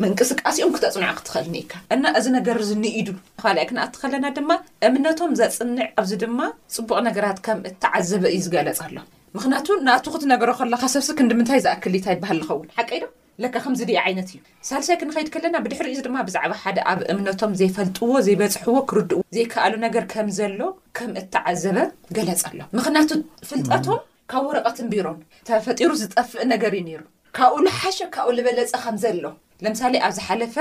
ምንቅስቃሲ 0.02 0.58
ኦም 0.66 0.72
ክተፅንዖ 0.76 1.10
ክትኽእል 1.20 1.48
ኒኢካ 1.56 1.74
እና 1.96 2.04
እዚ 2.20 2.26
ነገር 2.38 2.58
ዝንኢዱ 2.70 3.08
ተፋልእ 3.40 3.66
ክንኣቲ 3.70 3.94
ከለና 4.02 4.26
ድማ 4.38 4.52
እምነቶም 4.90 5.34
ዘፅንዕ 5.42 5.88
ኣብዚ 6.02 6.12
ድማ 6.24 6.40
ፅቡቕ 6.78 6.92
ነገራት 7.08 7.40
ከም 7.48 7.60
ተዓዘበ 7.86 8.24
እዩ 8.36 8.44
ዝገለፅ 8.48 8.80
ኣሎ 8.86 8.96
ምክንያቱ 9.38 9.68
ናቱ 9.90 10.06
ክትነገሮ 10.16 10.50
ከለካ 10.62 10.84
ሰብሲክንዲምንታይ 10.96 11.62
ዝኣክልታ 11.66 12.08
ይበሃል 12.16 12.40
ዝኸውን 12.44 12.68
ሓቂ 12.80 12.90
ኢዶም 13.00 13.12
ለካ 13.42 13.56
ከምዚ 13.66 13.82
ደኢ 13.90 13.98
ዓይነት 14.06 14.28
እዩ 14.32 14.40
ሳልሳይ 14.70 14.98
ክንከይድ 15.02 15.30
ከለና 15.34 15.56
ብድሕሪ 15.66 15.88
እዚ 15.94 16.02
ድማ 16.08 16.18
ብዛዕባ 16.28 16.52
ሓደ 16.64 16.78
ኣብ 16.92 17.00
እምነቶም 17.12 17.54
ዘይፈልጥዎ 17.60 18.10
ዘይበፅሕዎ 18.26 18.76
ክርድእ 18.90 19.24
ዘይከኣሉ 19.36 19.74
ነገር 19.86 20.04
ከም 20.14 20.28
ዘሎ 20.40 20.60
ከም 20.98 21.12
እተዓዘበ 21.22 21.78
ገለፅ 22.18 22.44
ኣሎ 22.50 22.60
ምክንያቱ 22.80 23.10
ፍልጠቶም 23.52 24.02
ካብ 24.34 24.44
ወረቐት 24.50 24.78
ንቢሮም 24.88 25.18
ተፈጢሩ 25.50 25.92
ዝጠፍእ 26.02 26.46
ነገር 26.54 26.74
እዩ 26.80 26.84
ነይሩ 26.90 27.02
ካብኡ 27.38 27.56
ዝሓሸ 27.70 28.00
ካብኡ 28.16 28.30
ዝበለፀ 28.38 28.72
ከም 28.86 28.98
ዘሎ 29.04 29.24
ለምሳሌ 29.64 29.94
ኣብ 30.06 30.12
ዝሓለፈ 30.18 30.56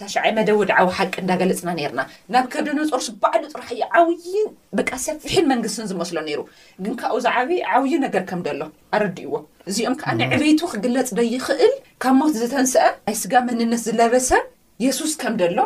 ታሸዓይ 0.00 0.30
መደ 0.38 0.48
ውድዓዊ 0.60 0.86
ሓቂ 0.98 1.14
እንዳገለፅና 1.22 1.70
ነርና 1.80 2.00
ናብ 2.34 2.46
ከደኖፆርሱ 2.54 3.08
ባዕሉ 3.22 3.42
ጥራሕ 3.52 3.68
ዩ 3.80 3.88
ዓብይን 3.98 4.48
በቂ 4.78 4.90
ሰፊሒን 5.06 5.46
መንግስትን 5.52 5.88
ዝመስሎ 5.90 6.16
ነይሩ 6.28 6.40
ግን 6.86 6.94
ካብኡ 7.02 7.18
ዛዓበይ 7.26 7.60
ዓብይ 7.76 7.94
ነገር 8.06 8.24
ከም 8.30 8.40
ደሎ 8.48 8.60
ኣረዲእዎ 8.98 9.32
እዚኦም 9.70 9.96
ከዓ 10.02 10.12
ንዕበይቱ 10.22 10.60
ክግለፅ 10.72 11.10
ዶ 11.18 11.26
ይኽእል 11.34 11.74
ካብ 12.04 12.14
ሞት 12.20 12.34
ዝተንስአ 12.42 12.86
ናይ 13.08 13.16
ስጋ 13.22 13.32
መንነት 13.48 13.82
ዝለረሰብ 13.88 14.44
የሱስ 14.86 15.14
ከም 15.22 15.36
ደሎ 15.44 15.58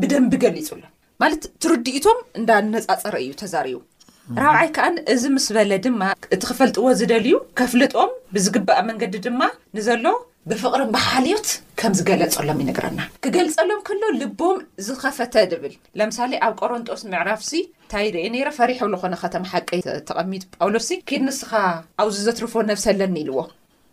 ብደንቢ 0.00 0.32
ገሊጹሎ 0.44 0.82
ማለት 1.22 1.42
ትርዲኡቶም 1.62 2.18
እንዳነፃፀረ 2.40 3.14
እዩ 3.24 3.30
ተዛርቡ 3.42 3.78
ራብዓይ 4.42 4.68
ከዓን 4.74 4.96
እዚ 5.12 5.22
ምስ 5.34 5.46
በለ 5.54 5.70
ድማ 5.84 6.02
እቲ 6.34 6.42
ክፈልጥዎ 6.50 6.84
ዝደልዩ 6.98 7.32
ከፍልጦም 7.58 8.10
ብዝግባአ 8.34 8.80
መንገዲ 8.88 9.14
ድማ 9.24 9.40
ንዘሎ 9.76 10.04
ብፍቅርን 10.48 10.90
ባህልዮት 10.94 11.48
ከም 11.80 11.94
ዝገለፀሎም 11.96 12.60
ዩንግረና 12.62 13.00
ክገልፀሎም 13.24 13.80
ከሎ 13.86 14.02
ልቦም 14.20 14.58
ዝኸፈተ 14.86 15.34
ዝብል 15.50 15.74
ለምሳሌ 15.98 16.32
ኣብ 16.46 16.52
ቆሮንጦስ 16.60 17.02
ምዕራፍሲ 17.12 17.50
እንታይ 17.84 18.06
ርኤ 18.14 18.24
ነረ 18.34 18.48
ፈሪሖብሉኾነ 18.58 19.14
ከተማ 19.22 19.44
ሓቀ 19.52 19.70
ተቐሚት 20.10 20.44
ጳውሎስ 20.58 20.88
ኪድንስኻ 21.10 21.50
ኣብዚ 22.04 22.16
ዘትርፎዎ 22.28 22.62
ነብሰለኒ 22.70 23.16
ኢልዎ 23.24 23.38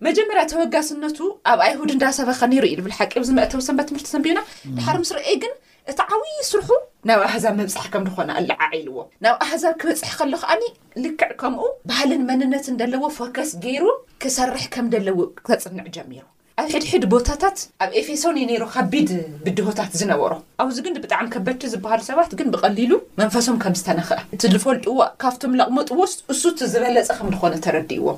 መጀመርያ 0.07 0.43
ተወጋስነቱ 0.53 1.19
ኣብ 1.51 1.59
ኣይሁድ 1.65 1.91
እንዳሰፈኸኒሩ 1.95 2.63
ዝብል 2.79 2.93
ሓቂ 2.99 3.11
ብዝመእተው 3.23 3.63
ሰንበት 3.67 3.87
ትምህርቲ 3.89 4.07
ሰንቢዩና 4.15 4.41
ድሓር 4.77 4.97
ምስ 5.03 5.11
ርአ 5.17 5.27
ግን 5.43 5.53
እቲ 5.91 5.99
ዓብይ 6.15 6.39
ስርሑ 6.51 6.69
ናብ 7.09 7.19
ኣህዛብ 7.29 7.53
መብፅሕ 7.59 7.85
ከም 7.95 8.05
ድኾነ 8.07 8.29
ኣልዓዒ 8.39 8.73
ኢልዎ 8.81 8.97
ናብ 9.25 9.35
ኣህዛብ 9.47 9.73
ክበፅሕ 9.83 10.13
ከሎ 10.21 10.33
ከዓኒ 10.43 10.63
ልክዕ 11.05 11.31
ከምኡ 11.43 11.65
ባህልን 11.91 12.23
መንነት 12.31 12.65
ደለዎ 12.83 13.03
ፎካስ 13.19 13.51
ገይሩ 13.67 13.85
ክሰርሕ 14.23 14.65
ከም 14.75 14.87
ደለዎ 14.95 15.19
ተፅንዕ 15.51 15.85
ጀሚሩ 15.99 16.25
ኣብ 16.61 16.69
ሕድሕድ 16.73 17.03
ቦታታት 17.13 17.57
ኣብ 17.85 17.91
ኤፌሶን 17.99 18.37
ነሮ 18.51 18.63
ካቢድ 18.75 19.09
ብድሆታት 19.45 19.91
ዝነበሮ 19.99 20.31
ኣብዚ 20.63 20.77
ግን 20.85 20.93
ብጣዕሚ 21.03 21.25
ከበድቲ 21.35 21.63
ዝበሃሩ 21.73 21.99
ሰባት 22.07 22.31
ግን 22.39 22.47
ብቀሊሉ 22.53 22.91
መንፈሶም 23.21 23.57
ከም 23.63 23.73
ዝተነክአ 23.79 24.17
እቲዝፈልጡዎ 24.35 24.97
ካብቶም 25.23 25.53
ለቕመጥዎስ 25.59 26.13
እሱ 26.33 26.43
ዝበለፀ 26.73 27.09
ከምኮነ 27.17 27.53
ተረዲእዎም 27.65 28.17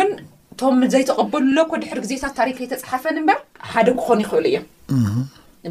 ን 0.00 0.08
እቶም 0.54 0.78
ዘይተቐበሉሎ 0.94 1.58
ኮ 1.70 1.78
ድሕሪ 1.84 1.98
ግዜታት 2.04 2.34
ታሪክ 2.38 2.56
የተፅሓፈን 2.64 3.18
እምበር 3.22 3.38
ሓደ 3.72 3.88
ክኾኑ 4.00 4.18
ይክእሉ 4.24 4.44
እዮም 4.50 5.18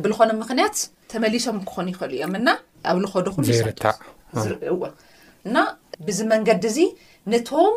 ብዝኮነ 0.05 0.31
ምክንያት 0.43 0.75
ተመሊሶም 1.13 1.59
ክኾኑ 1.69 1.87
ይኽእሉ 1.93 2.11
እዮም 2.19 2.33
እና 2.41 2.49
ኣብ 2.91 2.99
ዝኮዶኩ 3.05 3.37
እና 5.47 5.57
ብዚ 6.09 6.19
መንገዲ 6.33 6.65
እዚ 6.71 6.79
ነቶም 7.33 7.73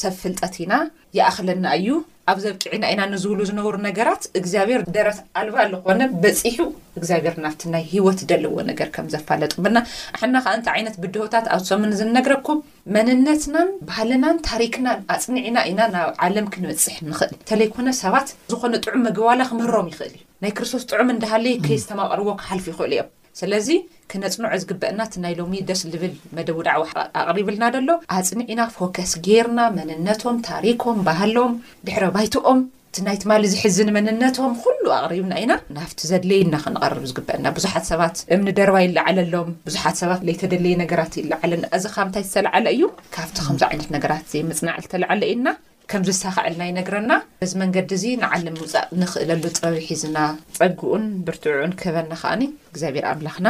ሰብ 0.00 0.14
ፍልጠት 0.24 0.54
ኢና 0.64 0.74
ይኣኸለና 1.16 1.66
እዩ 1.78 1.88
ኣብ 2.30 2.38
ዘብቅዕና 2.44 2.84
ኢና 2.92 3.02
ንዝብሉ 3.10 3.40
ዝነብሩ 3.48 3.74
ነገራት 3.88 4.22
እግዚኣብሔር 4.38 4.80
ደረሰ 4.96 5.18
ኣልባ 5.40 5.56
ዝኾነ 5.72 6.00
በፂሑ 6.22 6.58
እግዚኣብሔር 6.98 7.34
ናፍቲ 7.44 7.62
ናይ 7.74 7.84
ሂወት 7.92 8.20
ደለዎ 8.30 8.54
ነገር 8.70 8.88
ከም 8.94 9.08
ዘፋለጡብና 9.14 9.78
ሓና 10.20 10.34
ከዓ 10.44 10.54
እንታ 10.58 10.68
ዓይነት 10.76 10.96
ብድሆታት 11.02 11.46
ኣብ 11.56 11.62
ሰሙን 11.70 11.94
ዝንነግረኩም 12.00 12.62
መንነትናን 12.96 13.70
ባህልናን 13.90 14.40
ታሪክናን 14.50 15.04
ኣፅኒዕና 15.16 15.56
ኢና 15.72 15.80
ናብ 15.94 16.10
ዓለም 16.28 16.48
ክንበፅሕ 16.54 16.96
ንኽእል 17.10 17.32
እንተለይኮነ 17.38 17.88
ሰባት 18.04 18.30
ዝኾነ 18.54 18.74
ጥዑም 18.86 19.04
ምግባላ 19.08 19.40
ክምህሮም 19.52 19.90
ይኽእል 19.92 20.14
እዩ 20.18 20.24
ናይ 20.44 20.54
ክርስቶስ 20.56 20.82
ጥዑም 20.92 21.12
እንዳሃለይ 21.16 21.54
ከይ 21.68 21.78
ዝተማቕርዎ 21.84 22.30
ክሓልፉ 22.42 22.66
ይኽእል 22.74 22.94
እዮም 22.96 23.10
ስለዚ 23.40 23.68
ክነፅኖዖ 24.10 24.52
ዝግበአና 24.62 25.00
እቲ 25.08 25.14
ናይ 25.22 25.32
ሎሚ 25.40 25.52
ደስ 25.68 25.80
ዝብል 25.94 26.12
መደውዳዕዊ 26.36 26.84
ኣቕሪብልና 27.22 27.64
ደሎ 27.74 27.88
ኣፅኒዒና 28.18 28.60
ፎከስ 28.76 29.12
ጌይርና 29.26 29.60
መንነቶም 29.78 30.36
ታሪኮም 30.48 31.00
ባህሎም 31.08 31.52
ድሕረ 31.88 32.04
ባይትኦም 32.14 32.60
እቲ 32.90 33.02
ናይት 33.06 33.24
ማ 33.30 33.38
ዝሕዝኒ 33.52 33.88
መንነቶም 33.96 34.52
ኩሉ 34.62 34.84
ኣቕሪብና 34.98 35.34
ኢና 35.42 35.52
ናፍቲ 35.78 36.00
ዘድለየልና 36.12 36.56
ክንቐርብ 36.64 37.04
ዝግበአና 37.12 37.46
ብዙሓት 37.58 37.86
ሰባት 37.92 38.16
እምኒ 38.36 38.48
ደርባ 38.60 38.78
ይላዓለሎም 38.86 39.50
ብዙሓት 39.68 39.98
ሰባት 40.02 40.22
ዘይተደለየ 40.28 40.76
ነገራት 40.84 41.12
ይለዓለና 41.22 41.64
እዚ 41.78 41.84
ካብ 41.96 42.08
ንታይ 42.12 42.26
ዝተላዓለ 42.30 42.64
እዩ 42.78 42.84
ካብቲ 43.16 43.38
ከምዚ 43.48 43.64
ዓይነት 43.70 43.90
ነገራት 43.98 44.24
ዘምፅናዕ 44.34 44.78
ዝተላዓለ 44.86 45.22
ኢልና 45.34 45.48
ከምዚ 45.90 46.08
ዝሳኽዕልና 46.16 46.62
ይነግረና 46.68 47.12
እዚ 47.44 47.52
መንገዲ 47.62 47.90
እዙ 47.96 48.04
ንዓለም 48.22 48.56
ውፃእ 48.62 48.86
ንኽእለሉ 49.00 49.42
ጥበብሒዝና 49.56 50.18
ፀጉኡን 50.58 51.04
ብርትዑዑን 51.26 51.74
ክህበና 51.80 52.12
ከዓኒ 52.22 52.42
እግዚኣብሔር 52.72 53.06
ኣምላኽና 53.12 53.48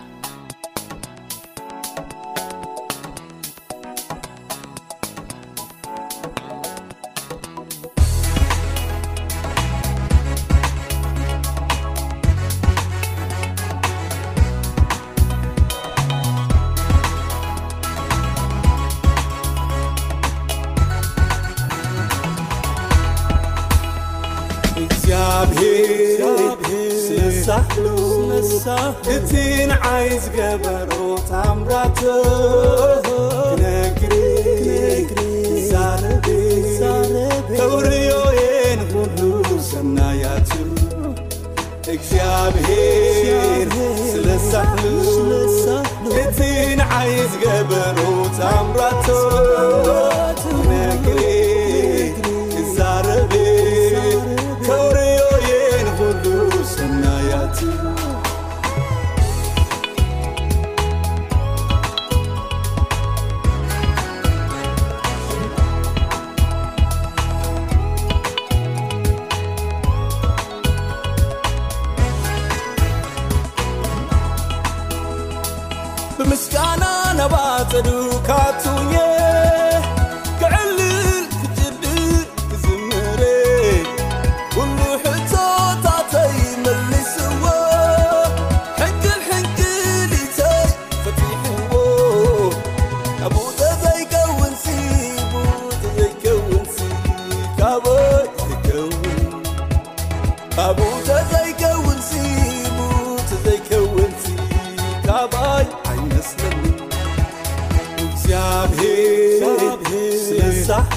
سنا 56.77 57.13
ياتي 57.21 58.12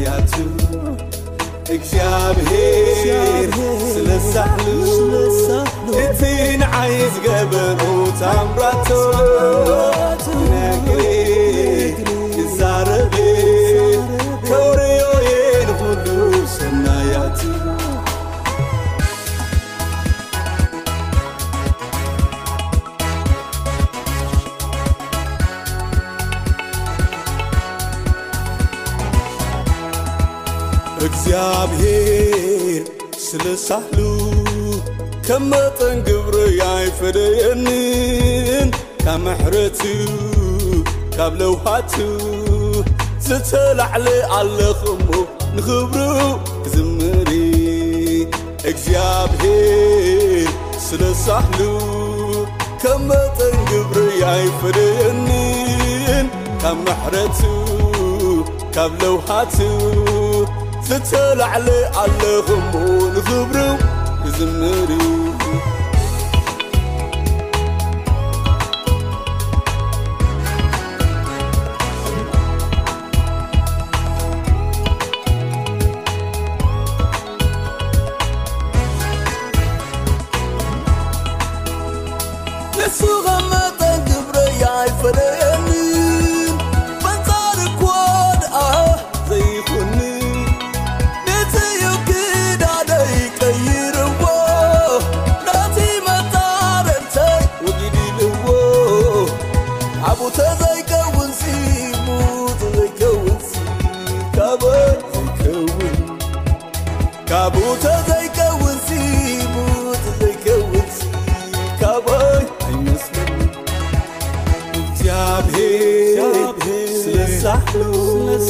يز 6.91 7.19
بر 7.53 8.05
ብሔር 31.71 32.85
ስለሳሉ 33.27 33.97
ከም 35.27 35.43
መጠን 35.51 35.97
ግብሪ 36.07 36.37
ያይፈደየኒን 36.61 38.69
ካብ 39.03 39.19
መሕረት 39.27 39.81
ካብ 41.17 41.33
ለውሃት 41.41 41.93
ዝተላዕለ 43.27 44.07
ኣለኽእሞ 44.39 45.09
ንኽብሩ 45.57 45.97
ክዝምሪ 46.65 47.31
እግዚኣብሔር 48.71 50.49
ስለሳሉ 50.87 51.59
ከም 52.83 53.01
መጠን 53.11 53.55
ግብሪ 53.71 53.99
ያይ 54.25 54.45
ፈደየኒን 54.61 56.27
ካብ 56.65 56.77
መሕረት 56.91 57.39
ካብ 58.77 58.91
ለውሃትዩ 59.03 60.24
ስتላዕለ 60.89 61.69
ኣለخمኡ 62.03 62.75
ንضብሩ 63.15 63.57
እزምر 64.27 64.89